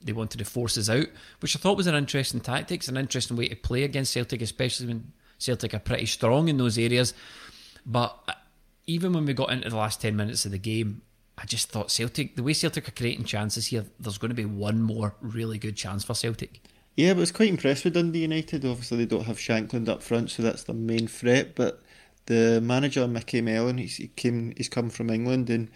[0.00, 1.06] They wanted to force us out,
[1.40, 4.88] which I thought was an interesting tactics, an interesting way to play against Celtic, especially
[4.88, 7.14] when Celtic are pretty strong in those areas.
[7.86, 8.32] But uh,
[8.86, 11.02] even when we got into the last ten minutes of the game,
[11.38, 14.44] I just thought Celtic, the way Celtic are creating chances here, there's going to be
[14.44, 16.60] one more really good chance for Celtic.
[16.96, 18.64] Yeah, but I was quite impressed with Dundee United.
[18.64, 21.54] Obviously, they don't have Shankland up front, so that's the main threat.
[21.54, 21.82] But
[22.26, 25.70] the manager Micky Mellon, he's, he came, he's come from England, and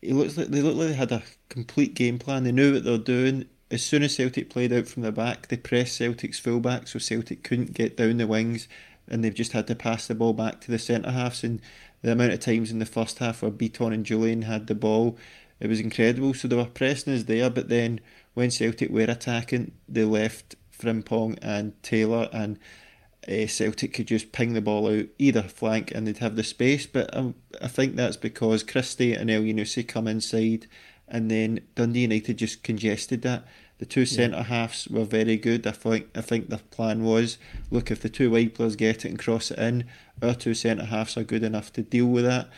[0.00, 2.44] he looks like they looked like they had a complete game plan.
[2.44, 3.46] They knew what they were doing.
[3.70, 7.42] As soon as Celtic played out from the back, they pressed Celtic's fullback, so Celtic
[7.42, 8.68] couldn't get down the wings,
[9.08, 11.42] and they've just had to pass the ball back to the centre halves.
[11.42, 11.60] And
[12.02, 15.18] the amount of times in the first half where Bitton and Jullien had the ball,
[15.58, 16.34] it was incredible.
[16.34, 18.00] So they were pressing us there, but then
[18.34, 22.58] when Celtic were attacking, they left Frimpong and Taylor, and
[23.28, 26.86] uh, Celtic could just ping the ball out either flank and they'd have the space.
[26.86, 30.66] But um, I think that's because Christie and Elyounoussi come inside,
[31.08, 33.44] and then Dundee United just congested that.
[33.78, 35.66] The two centre halves were very good.
[35.66, 37.36] I think I think the plan was
[37.70, 39.84] look if the two wide players get it and cross it in,
[40.22, 42.48] our two centre halves are good enough to deal with that.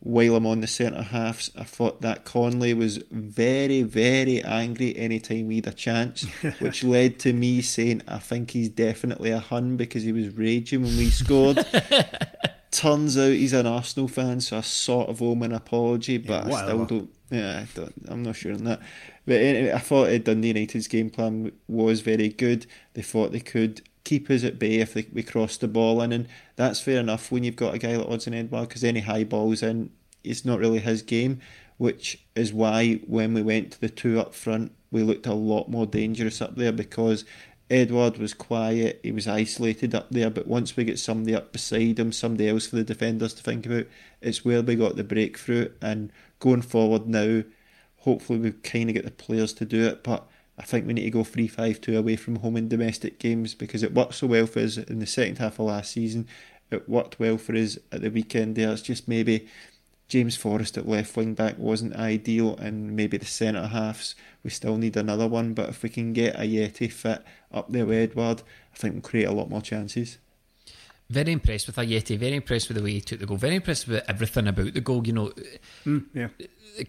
[0.00, 5.48] While I'm on the centre halves, I thought that Connolly was very, very angry anytime
[5.48, 6.22] we had a chance,
[6.60, 10.82] which led to me saying I think he's definitely a Hun because he was raging
[10.82, 11.66] when we scored.
[12.70, 16.46] Turns out he's an Arsenal fan, so I sort of owe him an apology, but
[16.46, 17.10] Yeah, I still don't.
[17.30, 18.80] Yeah, I don't, I'm not sure on that.
[19.26, 22.66] But anyway, I thought Dundee United's game plan was very good.
[22.94, 26.12] They thought they could keep us at bay if they, we cross the ball in,
[26.12, 29.24] and that's fair enough when you've got a guy like Odsonne Edouard, because any high
[29.24, 29.90] balls in,
[30.24, 31.40] it's not really his game,
[31.76, 35.68] which is why when we went to the two up front, we looked a lot
[35.68, 37.26] more dangerous up there because
[37.70, 41.98] Edouard was quiet, he was isolated up there, but once we get somebody up beside
[41.98, 43.86] him, somebody else for the defenders to think about,
[44.22, 45.68] it's where we got the breakthrough.
[45.82, 47.42] And going forward now,
[47.98, 50.26] hopefully we kind of get the players to do it, but
[50.58, 53.54] I think we need to go 3 5 2 away from home in domestic games
[53.54, 56.26] because it worked so well for us in the second half of last season.
[56.70, 58.72] It worked well for us at the weekend there.
[58.72, 59.48] It's just maybe
[60.08, 64.76] James Forrest at left wing back wasn't ideal, and maybe the centre halves we still
[64.76, 65.54] need another one.
[65.54, 68.42] But if we can get Ajeti fit up there with Edouard,
[68.74, 70.18] I think we'll create a lot more chances.
[71.10, 73.88] Very impressed with Ajeti, very impressed with the way he took the goal, very impressed
[73.88, 75.06] with everything about the goal.
[75.06, 75.32] You know,
[75.86, 76.28] mm, Yeah.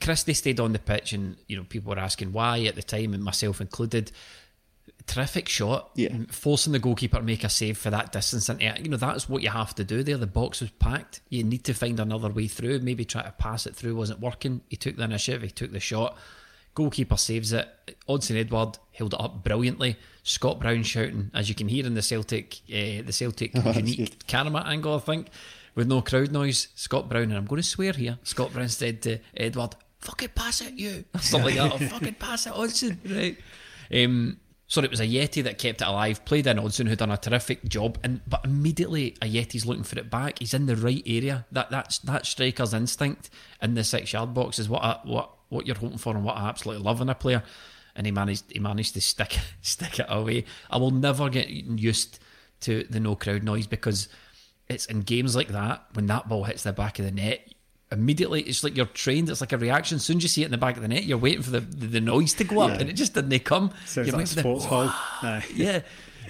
[0.02, 3.14] Christie stayed on the pitch, and you know people were asking why at the time,
[3.14, 4.12] and myself included.
[5.08, 6.16] Terrific shot, Yeah.
[6.30, 8.50] forcing the goalkeeper to make a save for that distance.
[8.50, 10.18] And you know that's what you have to do there.
[10.18, 11.22] The box was packed.
[11.30, 12.80] You need to find another way through.
[12.80, 14.62] Maybe try to pass it through wasn't working.
[14.70, 15.44] He took the initiative.
[15.44, 16.18] He took the shot.
[16.80, 17.68] Goalkeeper saves it.
[18.08, 19.98] Odsonne Edouard held it up brilliantly.
[20.24, 23.98] Scott Brown shouting, as you can hear in the Celtic, uh, the Celtic that's unique
[23.98, 24.28] good.
[24.28, 25.28] camera angle, I think,
[25.76, 26.70] with no crowd noise.
[26.76, 28.18] Scott Brown, and I'm going to swear here.
[28.24, 31.82] Scott Brown said to Edouard, "Fucking pass it, you," something like that.
[31.82, 32.98] Or, Fucking pass it, Odsonne.
[33.06, 33.38] Right.
[33.94, 36.24] Um, so it was Ajeti that kept it alive.
[36.24, 40.10] Played in Odsonne, who'd done a terrific job, and but immediately Ajeti's looking for it
[40.10, 40.40] back.
[40.40, 41.46] He's in the right area.
[41.52, 43.30] That that's that striker's instinct
[43.62, 46.38] in the six yard box is what I, what what you're hoping for and what
[46.38, 47.44] I absolutely love in a player.
[47.96, 50.46] And he managed he managed to stick stick it away.
[50.70, 52.20] I will never get used
[52.62, 54.08] to the no crowd noise because
[54.70, 57.54] it's in games like that when that ball hits the back of the net.
[57.92, 59.30] Immediately, it's like you're trained.
[59.30, 59.96] It's like a reaction.
[59.96, 61.50] As soon as you see it in the back of the net, you're waiting for
[61.50, 63.72] the, the, the noise to go up, and it just didn't come.
[63.96, 64.94] You're like a waiting the- sports hall.
[65.56, 65.82] Yeah.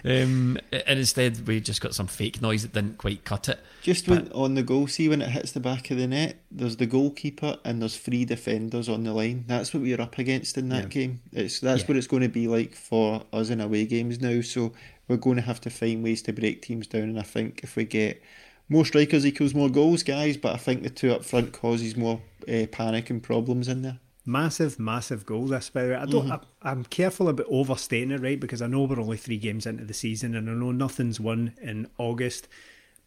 [0.06, 3.60] Um, and instead, we just got some fake noise that didn't quite cut it.
[3.82, 6.78] Just when, on the goal, see when it hits the back of the net, there's
[6.78, 9.46] the goalkeeper and there's three defenders on the line.
[9.48, 11.22] That's what we're up against in that game.
[11.32, 11.88] It's that's Yeah.
[11.88, 14.42] what it's going to be like for us in away games now.
[14.42, 14.74] So
[15.08, 17.04] we're going to have to find ways to break teams down.
[17.04, 18.22] And I think if we get
[18.70, 20.38] more strikers equals more goals, guys.
[20.38, 24.00] But I think the two up front causes more uh, panic and problems in there.
[24.26, 25.48] Massive, massive goal.
[25.48, 26.32] This, by the way, I don't.
[26.32, 28.40] I, I'm careful about overstating it, right?
[28.40, 31.54] Because I know we're only three games into the season, and I know nothing's won
[31.62, 32.48] in August.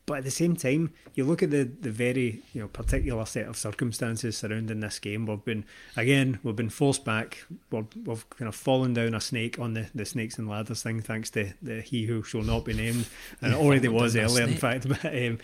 [0.04, 3.46] But at the same time, you look at the the very you know particular set
[3.46, 5.26] of circumstances surrounding this game.
[5.26, 5.64] We've been
[5.96, 7.44] again, we've been forced back.
[7.70, 11.02] We're, we've kind of fallen down a snake on the, the snakes and ladders thing,
[11.02, 13.06] thanks to the he who shall not be named,
[13.40, 14.88] and it already was earlier, in fact.
[15.02, 15.38] But um,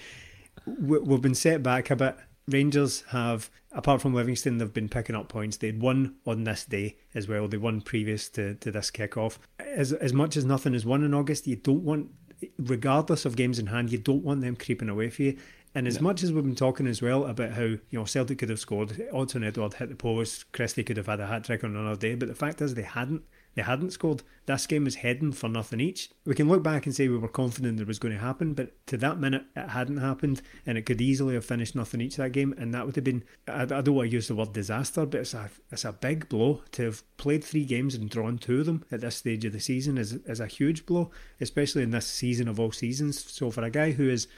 [0.66, 2.16] we- we've been set back a bit.
[2.48, 5.56] Rangers have, apart from Livingston, they've been picking up points.
[5.56, 7.48] They'd won on this day as well.
[7.48, 9.38] They won previous to, to this kick-off.
[9.58, 12.10] As, as much as nothing is won in August, you don't want,
[12.58, 15.36] regardless of games in hand, you don't want them creeping away for you.
[15.74, 18.48] And as much as we've been talking as well about how you know Celtic could
[18.48, 21.76] have scored, Odsonne Edouard hit the post, Christie could have had a hat trick on
[21.76, 23.22] another day, but the fact is they hadn't.
[23.58, 24.22] They hadn't scored.
[24.46, 26.12] This game was heading for nothing each.
[26.24, 28.70] We can look back and say we were confident it was going to happen, but
[28.86, 32.30] to that minute it hadn't happened, and it could easily have finished nothing each that
[32.30, 33.24] game, and that would have been.
[33.48, 36.28] I, I don't want to use the word disaster, but it's a it's a big
[36.28, 39.52] blow to have played three games and drawn two of them at this stage of
[39.52, 43.28] the season is is a huge blow, especially in this season of all seasons.
[43.28, 44.28] So for a guy who is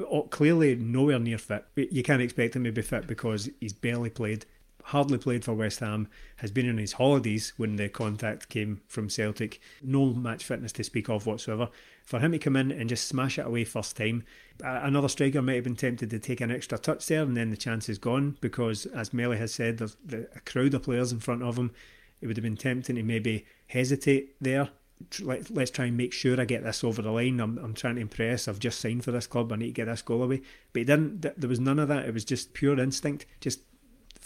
[0.00, 1.64] oh, clearly nowhere near fit.
[1.76, 4.46] You can't expect him to be fit because he's barely played,
[4.88, 9.10] hardly played for West Ham, has been on his holidays when the contact came from
[9.10, 9.60] Celtic.
[9.82, 11.68] No match fitness to speak of whatsoever.
[12.04, 14.24] For him to come in and just smash it away first time,
[14.62, 17.56] another striker might have been tempted to take an extra touch there, and then the
[17.56, 19.96] chance is gone because, as Melly has said, there's
[20.34, 21.70] a crowd of players in front of him.
[22.20, 24.70] It would have been tempting to maybe hesitate there
[25.20, 27.40] let, let's try and make sure I get this over the line.
[27.40, 28.48] I'm, I'm trying to impress.
[28.48, 29.52] I've just signed for this club.
[29.52, 30.42] I need to get this goal away.
[30.72, 31.20] But he didn't.
[31.20, 32.06] There was none of that.
[32.06, 33.26] It was just pure instinct.
[33.40, 33.60] Just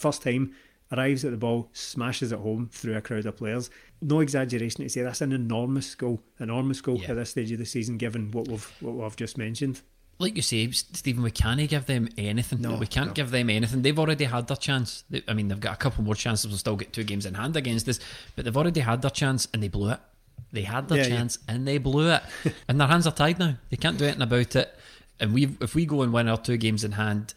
[0.03, 0.55] first time
[0.91, 3.71] arrives at the ball, smashes it home through a crowd of players.
[4.03, 7.11] No exaggeration to say that's an enormous goal, enormous goal Yeah.
[7.13, 9.81] at this stage of the season, given what we've what we've just mentioned.
[10.19, 12.61] Like you say, Stephen, we can't give them anything.
[12.61, 13.13] No, we can't no.
[13.15, 13.83] give them anything.
[13.83, 15.05] They've already had their chance.
[15.11, 16.47] They, I mean, they've got a couple more chances.
[16.49, 17.99] We'll still get two games in hand against us,
[18.37, 20.01] but they've already had their chance and they blew it.
[20.53, 21.17] They had their Yeah, yeah.
[21.17, 22.23] chance and they blew it,
[22.69, 23.57] and their hands are tied now.
[23.71, 24.79] They can't do anything about it.
[25.19, 27.33] And we, if we go and win our two games in hand,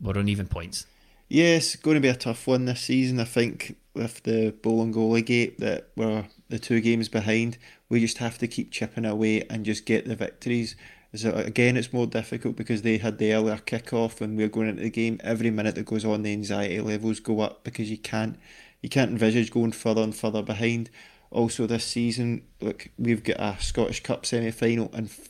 [0.00, 0.86] we're on even points.
[1.28, 3.20] Yes, going to be a tough one this season.
[3.20, 7.58] I think with the Bolingoli gate that we're the two games behind,
[7.90, 10.74] we just have to keep chipping away and just get the victories.
[11.12, 14.82] It, again, it's more difficult because they had the earlier kick-off and we're going into
[14.82, 15.20] the game.
[15.22, 18.38] Every minute that goes on, the anxiety levels go up because you can't
[18.80, 20.88] you can't envisage going further and further behind.
[21.30, 25.28] Also, this season, look, we've got a Scottish Cup semi-final and f-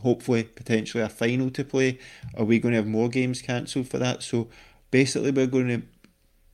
[0.00, 2.00] hopefully potentially a final to play.
[2.36, 4.24] Are we going to have more games cancelled for that?
[4.24, 4.48] So
[4.96, 5.82] basically, we're going to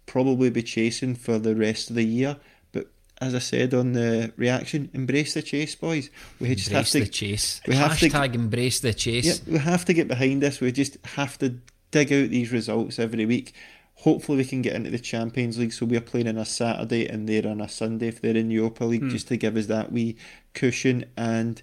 [0.06, 2.36] probably be chasing for the rest of the year.
[2.72, 2.88] But
[3.20, 6.10] as I said on the reaction, embrace the chase, boys.
[6.40, 7.60] We just embrace have to the chase.
[7.68, 9.42] We have Hashtag to embrace the chase.
[9.46, 10.60] Yeah, we have to get behind this.
[10.60, 11.54] We just have to
[11.92, 13.54] dig out these results every week.
[13.94, 15.72] Hopefully, we can get into the Champions League.
[15.72, 18.54] So we're playing on a Saturday and they're on a Sunday if they're in the
[18.54, 19.10] Europa League, hmm.
[19.10, 20.16] just to give us that wee
[20.52, 21.04] cushion.
[21.16, 21.62] And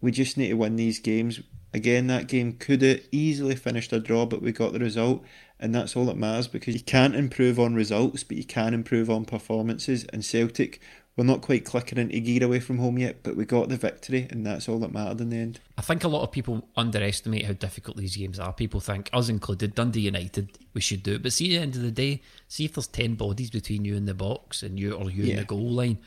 [0.00, 1.40] we just need to win these games.
[1.72, 5.24] Again, that game could have easily finished a draw, but we got the result,
[5.60, 9.10] and that's all that matters because you can't improve on results, but you can improve
[9.10, 10.04] on performances.
[10.06, 10.80] And Celtic,
[11.16, 14.26] we're not quite clicking into gear away from home yet, but we got the victory,
[14.30, 15.60] and that's all that mattered in the end.
[15.76, 18.54] I think a lot of people underestimate how difficult these games are.
[18.54, 21.22] People think, us included, Dundee United, we should do it.
[21.22, 23.96] But see, at the end of the day, see if there's 10 bodies between you
[23.96, 25.32] and the box and you or you yeah.
[25.32, 25.98] and the goal line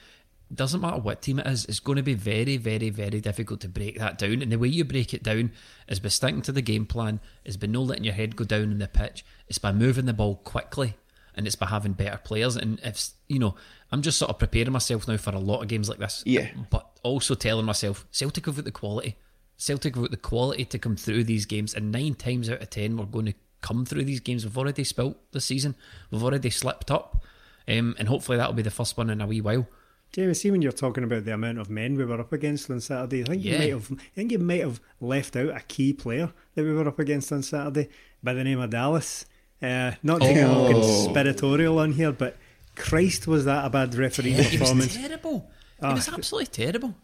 [0.54, 3.68] doesn't matter what team it is, it's going to be very, very, very difficult to
[3.70, 4.42] break that down.
[4.42, 5.52] And the way you break it down
[5.88, 8.72] is by sticking to the game plan, is by not letting your head go down
[8.72, 10.96] in the pitch, it's by moving the ball quickly,
[11.36, 12.56] and it's by having better players.
[12.56, 13.56] And if you know,
[13.92, 16.24] I'm just sort of preparing myself now for a lot of games like this.
[16.26, 16.50] Yeah.
[16.70, 19.18] But also telling myself, Celtic have got the quality.
[19.58, 22.70] Celtic have got the quality to come through these games, and nine times out of
[22.70, 24.46] ten, we're going to come through these games.
[24.46, 25.76] We've already spilt this season.
[26.12, 27.24] We've already slipped up,
[27.68, 29.68] um, and hopefully that'll be the first one in a wee while.
[30.14, 32.80] Jamie, see when you're talking about the amount of men we were up against on
[32.80, 33.54] Saturday, I think yeah.
[33.54, 36.72] you might have I think you might have left out a key player that we
[36.72, 37.90] were up against on Saturday
[38.22, 39.26] by the name of Dallas.
[39.60, 40.70] Uh, not to get oh.
[40.72, 42.38] conspiratorial on here, but
[42.76, 44.96] Christ was that a bad referee performance.
[44.96, 45.52] It was terrible.
[45.82, 46.96] It was ah, absolutely terrible.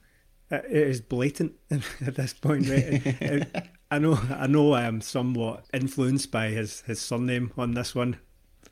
[0.51, 2.69] It is blatant at this point.
[2.69, 3.47] Right?
[3.89, 8.17] I know, I know, I am somewhat influenced by his his surname on this one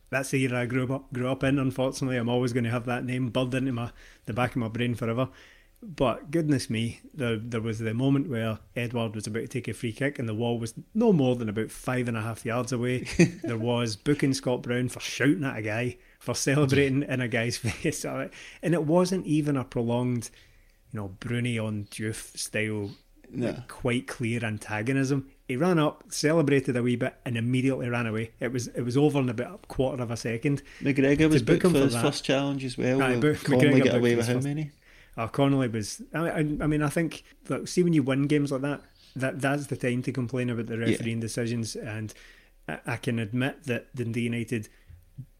[0.10, 1.60] that's the era I grew up grew up in.
[1.60, 3.92] Unfortunately, I'm always going to have that name burned into my
[4.26, 5.30] the back of my brain forever.
[5.84, 9.74] But goodness me, there there was the moment where Edouard was about to take a
[9.74, 12.72] free kick, and the wall was no more than about five and a half yards
[12.72, 13.06] away.
[13.44, 17.58] there was booking Scott Brown for shouting at a guy, for celebrating in a guy's
[17.58, 20.32] face, and it wasn't even a prolonged,
[20.92, 22.90] you know, Bruni on Diouf style,
[23.32, 23.48] no.
[23.48, 25.30] like, quite clear antagonism.
[25.48, 28.32] He ran up, celebrated a wee bit, and immediately ran away.
[28.40, 30.62] It was it was over in about a quarter of a second.
[30.82, 32.02] McGregor was booked for, for his that.
[32.02, 33.02] first challenge as well.
[33.02, 34.72] Aye, but Connolly get away with how many?
[35.18, 36.02] Oh, Connolly was.
[36.14, 37.24] I, I, mean, I think.
[37.50, 38.82] Look, see when you win games like that,
[39.16, 41.22] that that's the time to complain about the refereeing yeah.
[41.22, 41.76] decisions.
[41.76, 42.14] And
[42.68, 44.70] I, I can admit that Dundee United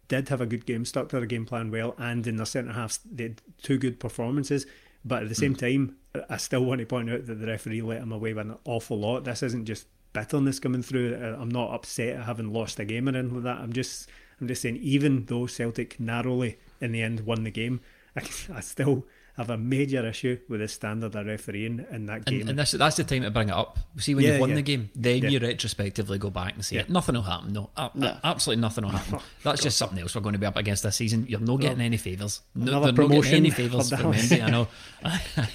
[0.08, 2.74] did have a good game, stuck to their game plan well, and in their centre
[2.74, 4.66] halves they had two good performances.
[5.06, 5.60] But at the same mm.
[5.60, 5.96] time,
[6.30, 9.00] I still want to point out that the referee let him away with an awful
[9.00, 9.24] lot.
[9.24, 11.16] This isn't just bitterness coming through.
[11.16, 13.60] I'm not upset at having lost a game or anything like that.
[13.60, 14.10] I'm just
[14.40, 17.82] I'm just saying, even though Celtic narrowly in the end won the game,
[18.16, 18.22] I,
[18.54, 19.06] I still
[19.38, 22.42] have a major issue with the standard of refereeing in that game.
[22.42, 23.78] And, and this, that's the time to bring it up.
[23.98, 24.56] See, when yeah, you've won yeah.
[24.56, 25.30] the game, then yeah.
[25.30, 27.54] you retrospectively go back and say, nothing will happen.
[27.54, 28.18] No, no.
[28.24, 29.20] absolutely nothing will happen.
[29.44, 31.28] That's just something else we're going to be up against this season.
[31.30, 32.42] You're not getting any favours.
[32.56, 34.68] No, they're not getting any favours from Mendy, I know.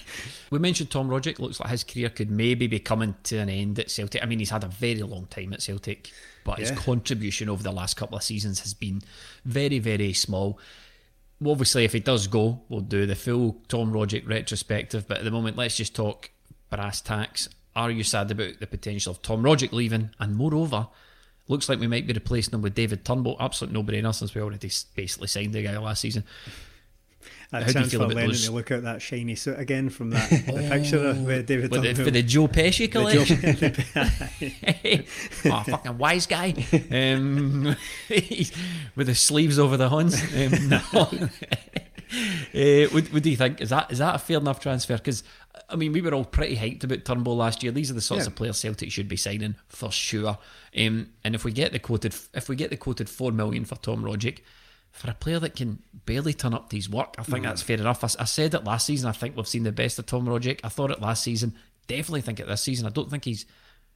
[0.50, 1.40] we mentioned Tom Rogic.
[1.40, 4.22] Looks like his career could maybe be coming to an end at Celtic.
[4.22, 6.12] I mean, he's had a very long time at Celtic,
[6.44, 9.02] but his contribution over the last couple of seasons has been
[9.44, 10.60] very, very small
[11.46, 15.06] obviously, if he does go, we'll do the full Tom Rogic retrospective.
[15.06, 16.30] But at the moment, let's just talk
[16.70, 17.48] brass tacks.
[17.74, 20.10] Are you sad about the potential of Tom Rogic leaving?
[20.18, 20.88] And moreover,
[21.48, 23.36] looks like we might be replacing him with David Turnbull.
[23.40, 26.24] Absolute no brainer since we already basically signed the guy last season.
[27.52, 28.46] That How chance for Lennon those?
[28.46, 31.82] to look out that shiny suit again from that the picture of uh, David with
[31.82, 33.38] the, for the Joe Pesci collection.
[35.52, 36.54] oh, fucking wise guy.
[36.90, 37.76] Um,
[38.96, 40.18] with the sleeves over the horns.
[40.34, 40.80] Um, no.
[40.94, 43.60] uh, what, what, do you think?
[43.60, 44.96] Is that is that a fair enough transfer?
[44.96, 45.22] Because
[45.68, 47.70] I mean, we were all pretty hyped about Turnbull last year.
[47.70, 48.28] These are the sorts yeah.
[48.28, 50.38] of players Celtic should be signing for sure.
[50.74, 53.76] Um, and if we get the quoted, if we get the quoted four million for
[53.76, 54.38] Tom Rogic,
[54.92, 57.48] for a player that can barely turn up to his work, I think mm.
[57.48, 58.04] that's fair enough.
[58.04, 59.08] I, I, said it last season.
[59.08, 60.60] I think we've seen the best of Tom Rogic.
[60.62, 61.54] I thought it last season.
[61.88, 62.86] Definitely think it this season.
[62.86, 63.46] I don't think he's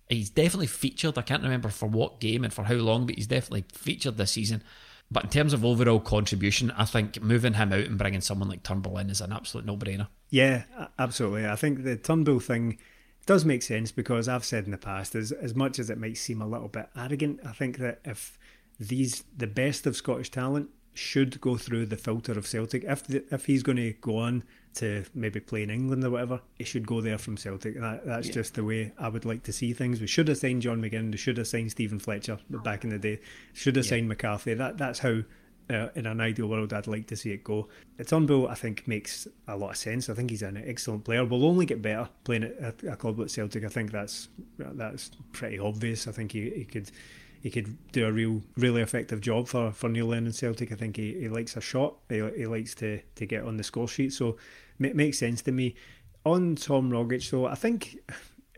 [0.08, 1.18] he's definitely featured.
[1.18, 4.32] I can't remember for what game and for how long, but he's definitely featured this
[4.32, 4.62] season.
[5.10, 8.64] But in terms of overall contribution, I think moving him out and bringing someone like
[8.64, 10.08] Turnbull in is an absolute no-brainer.
[10.30, 10.64] Yeah,
[10.98, 11.46] absolutely.
[11.46, 12.78] I think the Turnbull thing
[13.24, 16.16] does make sense because I've said in the past, as as much as it might
[16.16, 18.38] seem a little bit arrogant, I think that if
[18.80, 22.84] these the best of Scottish talent should go through the filter of Celtic.
[22.84, 24.44] If the, if he's going to go on
[24.74, 27.80] to maybe play in England or whatever, he should go there from Celtic.
[27.80, 28.34] That, that's yeah.
[28.34, 30.00] just the way I would like to see things.
[30.00, 31.12] We should have signed John McGinn.
[31.12, 33.20] We should have signed Steven Fletcher back in the day.
[33.52, 33.90] Should have yeah.
[33.90, 34.54] signed McCarthy.
[34.54, 35.22] That that's how.
[35.68, 37.66] Uh, in an ideal world, I'd like to see it go.
[38.06, 40.08] Turnbull, I think, makes a lot of sense.
[40.08, 41.24] I think he's an excellent player.
[41.24, 43.64] Will only get better playing at a, a club like Celtic.
[43.64, 46.06] I think that's that's pretty obvious.
[46.06, 46.92] I think he, he could
[47.46, 50.72] he could do a real, really effective job for, for Neil Lennon Celtic.
[50.72, 51.94] I think he, he likes a shot.
[52.08, 54.12] He, he likes to, to get on the score sheet.
[54.12, 54.36] So
[54.80, 55.76] it makes sense to me.
[56.24, 57.98] On Tom Rogic, though, I think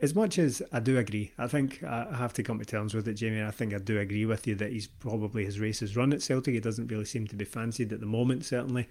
[0.00, 3.06] as much as I do agree, I think I have to come to terms with
[3.08, 3.42] it, Jamie.
[3.42, 6.22] I think I do agree with you that he's probably his race is run at
[6.22, 6.54] Celtic.
[6.54, 8.88] He doesn't really seem to be fancied at the moment, certainly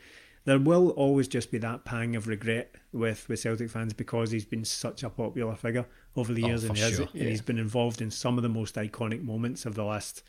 [0.47, 4.45] there will always just be that pang of regret with, with Celtic fans because he's
[4.45, 5.85] been such a popular figure
[6.17, 7.07] over the oh, years and, he has, sure.
[7.13, 10.23] and he's been involved in some of the most iconic moments of the last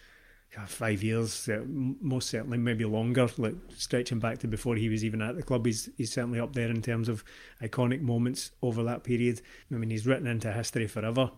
[0.66, 5.20] five years, uh, most certainly maybe longer, like stretching back to before he was even
[5.22, 5.66] at the club.
[5.66, 7.24] He's he's certainly up there in terms of
[7.62, 9.40] iconic moments over that period.
[9.70, 11.30] I mean, he's written into history forever.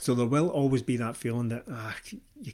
[0.00, 1.96] So there will always be that feeling that ah,
[2.40, 2.52] you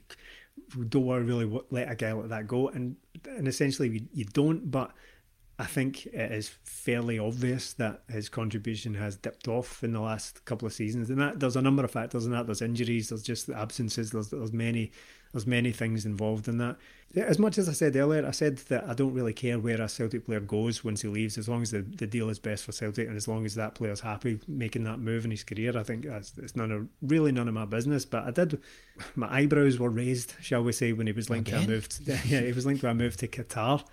[0.89, 4.69] don't want to really let a guy like that go, and and essentially you don't,
[4.69, 4.91] but
[5.57, 10.43] I think it is fairly obvious that his contribution has dipped off in the last
[10.45, 12.45] couple of seasons, and that there's a number of factors in that.
[12.45, 14.91] There's injuries, there's just absences, there's there's many
[15.35, 16.77] there's many things involved in that.
[17.15, 19.89] As much as I said earlier, I said that I don't really care where a
[19.89, 22.71] Celtic player goes once he leaves, as long as the, the deal is best for
[22.71, 25.77] Celtic and as long as that player's happy making that move in his career.
[25.77, 28.05] I think that's it's none of really none of my business.
[28.05, 28.61] But I did,
[29.15, 31.61] my eyebrows were raised, shall we say, when he was linked Again?
[31.61, 31.89] to a move.
[31.89, 33.83] To, yeah, he was linked to a move to Qatar.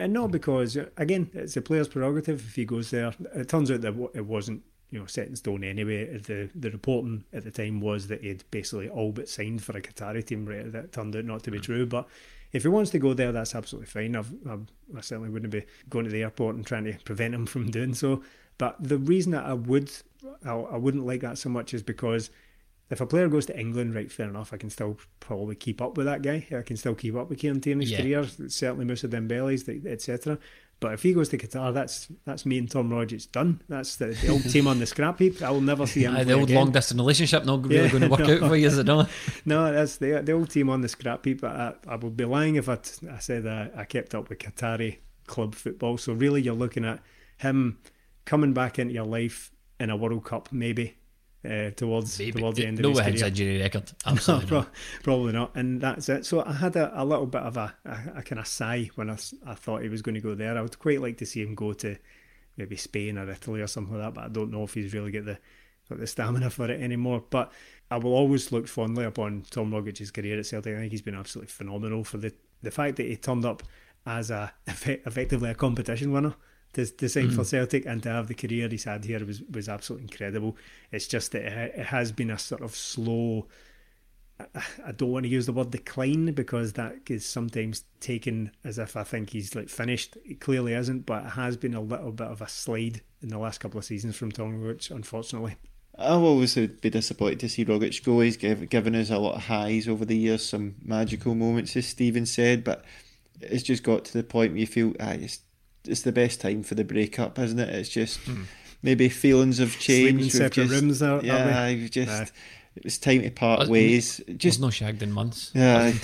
[0.00, 3.12] And not because, again, it's a player's prerogative if he goes there.
[3.34, 6.18] It turns out that it wasn't, you know, set in stone anyway.
[6.18, 9.82] The the reporting at the time was that he'd basically all but signed for a
[9.82, 10.46] Qatari team.
[10.46, 10.70] Right?
[10.70, 11.62] That turned out not to be mm.
[11.62, 11.86] true.
[11.86, 12.08] But
[12.52, 14.14] if he wants to go there, that's absolutely fine.
[14.14, 17.46] I've, I've, i certainly wouldn't be going to the airport and trying to prevent him
[17.54, 18.22] from doing so.
[18.56, 19.90] But the reason that I would,
[20.44, 22.30] I, I wouldn't like that so much is because
[22.90, 25.96] if a player goes to England, right, fair enough, I can still probably keep up
[25.96, 26.46] with that guy.
[26.56, 28.00] I can still keep up with Kieran Tierney's yeah.
[28.00, 30.38] career, certainly Moussa Dembele's, etc.
[30.80, 33.60] But if he goes to Qatar, that's that's me and Tom Rogic done.
[33.68, 35.42] That's the, the old team on the scrap heap.
[35.42, 36.08] I will never see him.
[36.18, 38.34] Uh, the old long distance relationship not really yeah, going to work no.
[38.34, 39.10] out for you, is it not?
[39.44, 41.44] no, that's the the old team on the scrap heap.
[41.44, 44.38] I, I would be lying if I, t- I said I, I kept up with
[44.38, 45.98] Qatari club football.
[45.98, 47.00] So really, you're looking at
[47.38, 47.78] him
[48.24, 50.96] coming back into your life in a World Cup, maybe
[51.44, 52.40] uh, towards Maybe.
[52.40, 53.20] towards the end no of his career.
[53.20, 53.92] No injury record.
[54.06, 54.70] Absolutely no, pro-
[55.02, 55.54] probably not.
[55.54, 56.26] And that's it.
[56.26, 59.10] So I had a, a little bit of a, a, a, kind of sigh when
[59.10, 60.56] I, I thought he was going to go there.
[60.56, 61.96] I would quite like to see him go to
[62.56, 65.12] maybe Spain or Italy or something like that, but I don't know if he's really
[65.12, 65.38] got the
[65.88, 67.22] got the stamina for it anymore.
[67.30, 67.52] But
[67.90, 70.74] I will always look fondly upon Tom Rogic's career at Celtic.
[70.74, 72.32] I think he's been absolutely phenomenal for the
[72.62, 73.62] the fact that he turned up
[74.04, 76.34] as a effectively a competition winner
[76.74, 77.34] to, to sign mm.
[77.34, 80.56] for Celtic and to have the career he's had here was, was absolutely incredible.
[80.92, 83.46] It's just that it, has been a sort of slow.
[84.84, 88.96] I don't want to use the word decline because that is sometimes taken as if
[88.96, 90.16] I think he's like finished.
[90.24, 93.38] It clearly isn't, but it has been a little bit of a slide in the
[93.38, 95.56] last couple of seasons from Tom Rogic, unfortunately.
[95.98, 98.20] I'll always be disappointed to see Rogic go.
[98.20, 102.24] He's given us a lot of highs over the years, some magical moments, as Stephen
[102.24, 102.84] said, but
[103.40, 105.40] it's just got to the point where you feel, ah, it's
[105.88, 107.68] it's the best time for the breakup, isn't it?
[107.70, 108.44] It's just mm.
[108.82, 110.30] maybe feelings have changed.
[110.30, 112.08] Sleeping separate just, rooms, are, yeah, you've just.
[112.08, 112.26] Nah.
[112.84, 114.20] It's time to part ways.
[114.36, 115.50] Just no shagged in months.
[115.52, 115.90] Yeah,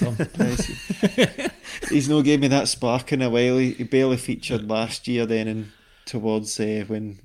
[1.89, 3.59] he's no gave me that spark in a while.
[3.59, 5.25] He, he barely featured last year.
[5.25, 5.73] Then, and
[6.05, 7.21] towards uh, when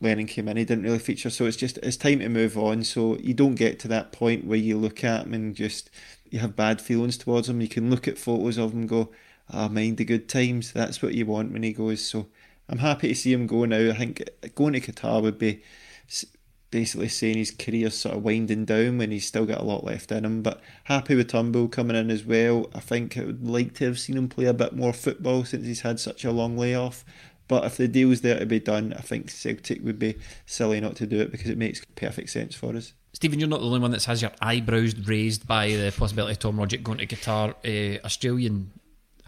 [0.00, 1.30] Lennon came in, he didn't really feature.
[1.30, 2.84] So it's just it's time to move on.
[2.84, 5.90] So you don't get to that point where you look at him and just
[6.30, 7.60] you have bad feelings towards him.
[7.60, 9.10] You can look at photos of him and go,
[9.50, 10.72] ah, mind the good times.
[10.72, 12.04] That's what you want when he goes.
[12.04, 12.28] So
[12.68, 13.90] I'm happy to see him go now.
[13.90, 15.62] I think going to Qatar would be
[16.70, 20.10] basically saying his career's sort of winding down when he's still got a lot left
[20.12, 20.42] in him.
[20.42, 22.68] But happy with Turnbull coming in as well.
[22.74, 25.64] I think I would like to have seen him play a bit more football since
[25.64, 27.04] he's had such a long layoff.
[27.48, 30.16] But if the deal's there to be done, I think Celtic would be
[30.46, 32.92] silly not to do it because it makes perfect sense for us.
[33.12, 36.38] Stephen, you're not the only one that has your eyebrows raised by the possibility of
[36.40, 37.54] Tom Rogic going to Qatar.
[37.64, 38.72] Uh, Australian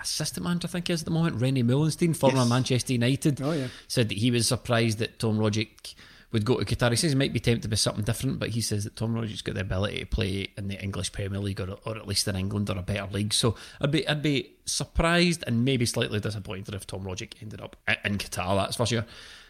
[0.01, 2.49] assistant manager, I think is at the moment, René Meulensteen, former yes.
[2.49, 3.69] Manchester United, oh, yeah.
[3.87, 5.95] said that he was surprised that Tom Rogic
[6.33, 6.91] would go to Qatar.
[6.91, 9.43] He says he might be tempted by something different, but he says that Tom Rogic's
[9.43, 12.37] got the ability to play in the English Premier League or, or at least in
[12.37, 13.33] England or a better league.
[13.33, 17.77] So I'd be I'd be surprised and maybe slightly disappointed if Tom Rogic ended up
[18.05, 18.57] in Qatar.
[18.57, 19.07] That's for sure.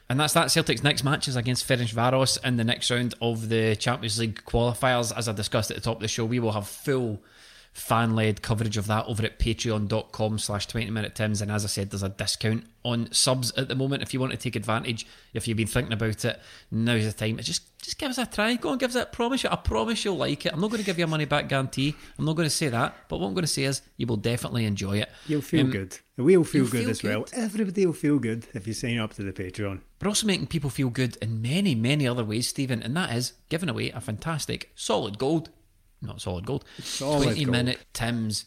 [0.08, 0.48] And that's that.
[0.48, 5.14] Celtic's next match is against Ferencvaros in the next round of the Champions League qualifiers.
[5.14, 7.20] As I discussed at the top of the show, we will have full
[7.72, 11.40] fan led coverage of that over at patreon.com slash 20 minute Tims.
[11.40, 14.32] And as I said, there's a discount on subs at the moment if you want
[14.32, 15.06] to take advantage.
[15.34, 16.40] If you've been thinking about it,
[16.70, 17.36] now's the time.
[17.38, 18.56] Just just give us a try.
[18.56, 19.50] Go and give us a promise you.
[19.50, 20.52] I promise you'll like it.
[20.52, 21.94] I'm not going to give you a money back guarantee.
[22.18, 22.96] I'm not going to say that.
[23.08, 25.08] But what I'm going to say is you will definitely enjoy it.
[25.28, 25.96] You'll feel Um, good.
[26.16, 27.26] We'll feel good feel as well.
[27.32, 29.80] Everybody will feel good if you sign up to the Patreon.
[30.02, 33.34] We're also making people feel good in many, many other ways, Stephen, and that is
[33.48, 35.50] giving away a fantastic solid gold,
[36.02, 37.52] not solid gold, Solid 20 gold.
[37.52, 38.44] minute Tim's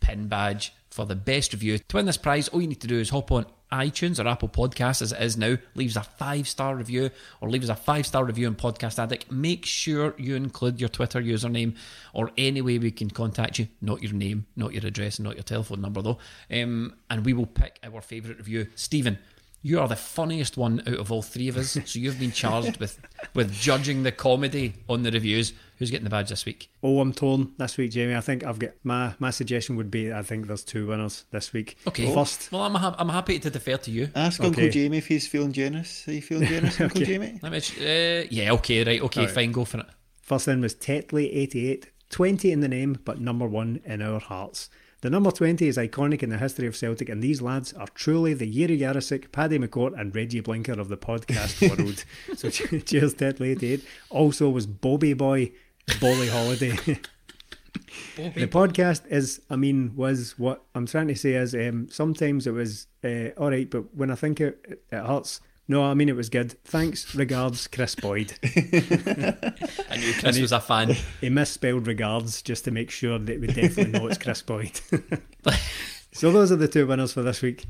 [0.00, 1.78] pin badge for the best review.
[1.78, 4.48] To win this prize, all you need to do is hop on iTunes or Apple
[4.48, 8.24] Podcasts as it is now, leaves a five star review or leaves a five star
[8.24, 9.30] review on Podcast Addict.
[9.30, 11.76] Make sure you include your Twitter username
[12.12, 13.68] or any way we can contact you.
[13.80, 16.18] Not your name, not your address, not your telephone number though.
[16.50, 18.66] Um, and we will pick our favourite review.
[18.74, 19.18] Stephen,
[19.62, 22.78] you are the funniest one out of all three of us, so you've been charged
[22.78, 22.98] with
[23.34, 25.52] with judging the comedy on the reviews.
[25.78, 26.68] Who's getting the badge this week?
[26.82, 28.14] Oh, I'm torn this week, Jamie.
[28.14, 31.52] I think I've got my my suggestion would be I think there's two winners this
[31.54, 31.78] week.
[31.86, 32.12] Okay.
[32.14, 34.10] First, Well, I'm ha- I'm happy to defer to you.
[34.14, 34.48] Ask Okay.
[34.48, 36.06] Uncle Jamie if he's feeling generous.
[36.06, 37.38] Are you feeling generous, Uncle Jamie?
[37.42, 37.58] Let me.
[37.58, 38.52] Uh, yeah.
[38.52, 38.84] Okay.
[38.84, 39.00] Right.
[39.00, 39.26] Okay.
[39.26, 39.52] Fine.
[39.52, 39.86] Go for it.
[40.20, 44.68] First in was Tetley88, 20 in the name, but number one in our hearts.
[45.02, 48.34] The number 20 is iconic in the history of Celtic, and these lads are truly
[48.34, 52.04] the Jiri Jarosik, Paddy McCourt, and Regi Blinker of the podcast world.
[52.36, 52.50] so
[52.84, 53.82] cheers, Tetley88.
[54.10, 55.52] Also was Bobby Boy,
[56.00, 56.72] Bolly Holiday.
[58.16, 62.52] the podcast is, I mean, was what I'm trying to say is um, sometimes it
[62.52, 65.40] was uh, all right, but when I think it, it hurts.
[65.70, 66.60] No, I mean it was good.
[66.64, 68.34] Thanks, regards, Chris Boyd.
[68.42, 70.96] I knew Chris was a fan.
[71.20, 74.80] He misspelled regards just to make sure that we definitely know it's Chris Boyd.
[76.10, 77.66] so those are the two winners for this week.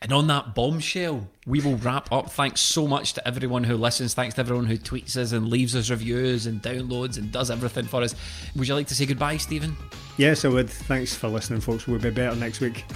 [0.00, 2.30] And on that bombshell, we will wrap up.
[2.30, 4.14] Thanks so much to everyone who listens.
[4.14, 7.84] Thanks to everyone who tweets us and leaves us reviews and downloads and does everything
[7.84, 8.14] for us.
[8.56, 9.76] Would you like to say goodbye, Stephen?
[10.16, 10.70] Yes, I would.
[10.70, 11.86] Thanks for listening, folks.
[11.86, 12.86] We'll be better next week.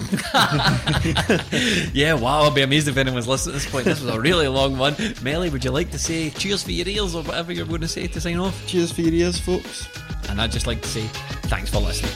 [1.92, 3.84] Yeah, wow, I'll be amazed if anyone's listening at this point.
[3.84, 4.94] This was a really long one.
[5.22, 7.88] Melly, would you like to say cheers for your ears or whatever you're going to
[7.88, 8.66] say to sign off?
[8.66, 9.88] Cheers for your ears, folks.
[10.28, 11.02] And I'd just like to say
[11.48, 12.12] thanks for listening.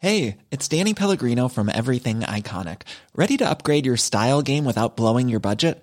[0.00, 2.82] Hey, it's Danny Pellegrino from Everything Iconic.
[3.16, 5.82] Ready to upgrade your style game without blowing your budget?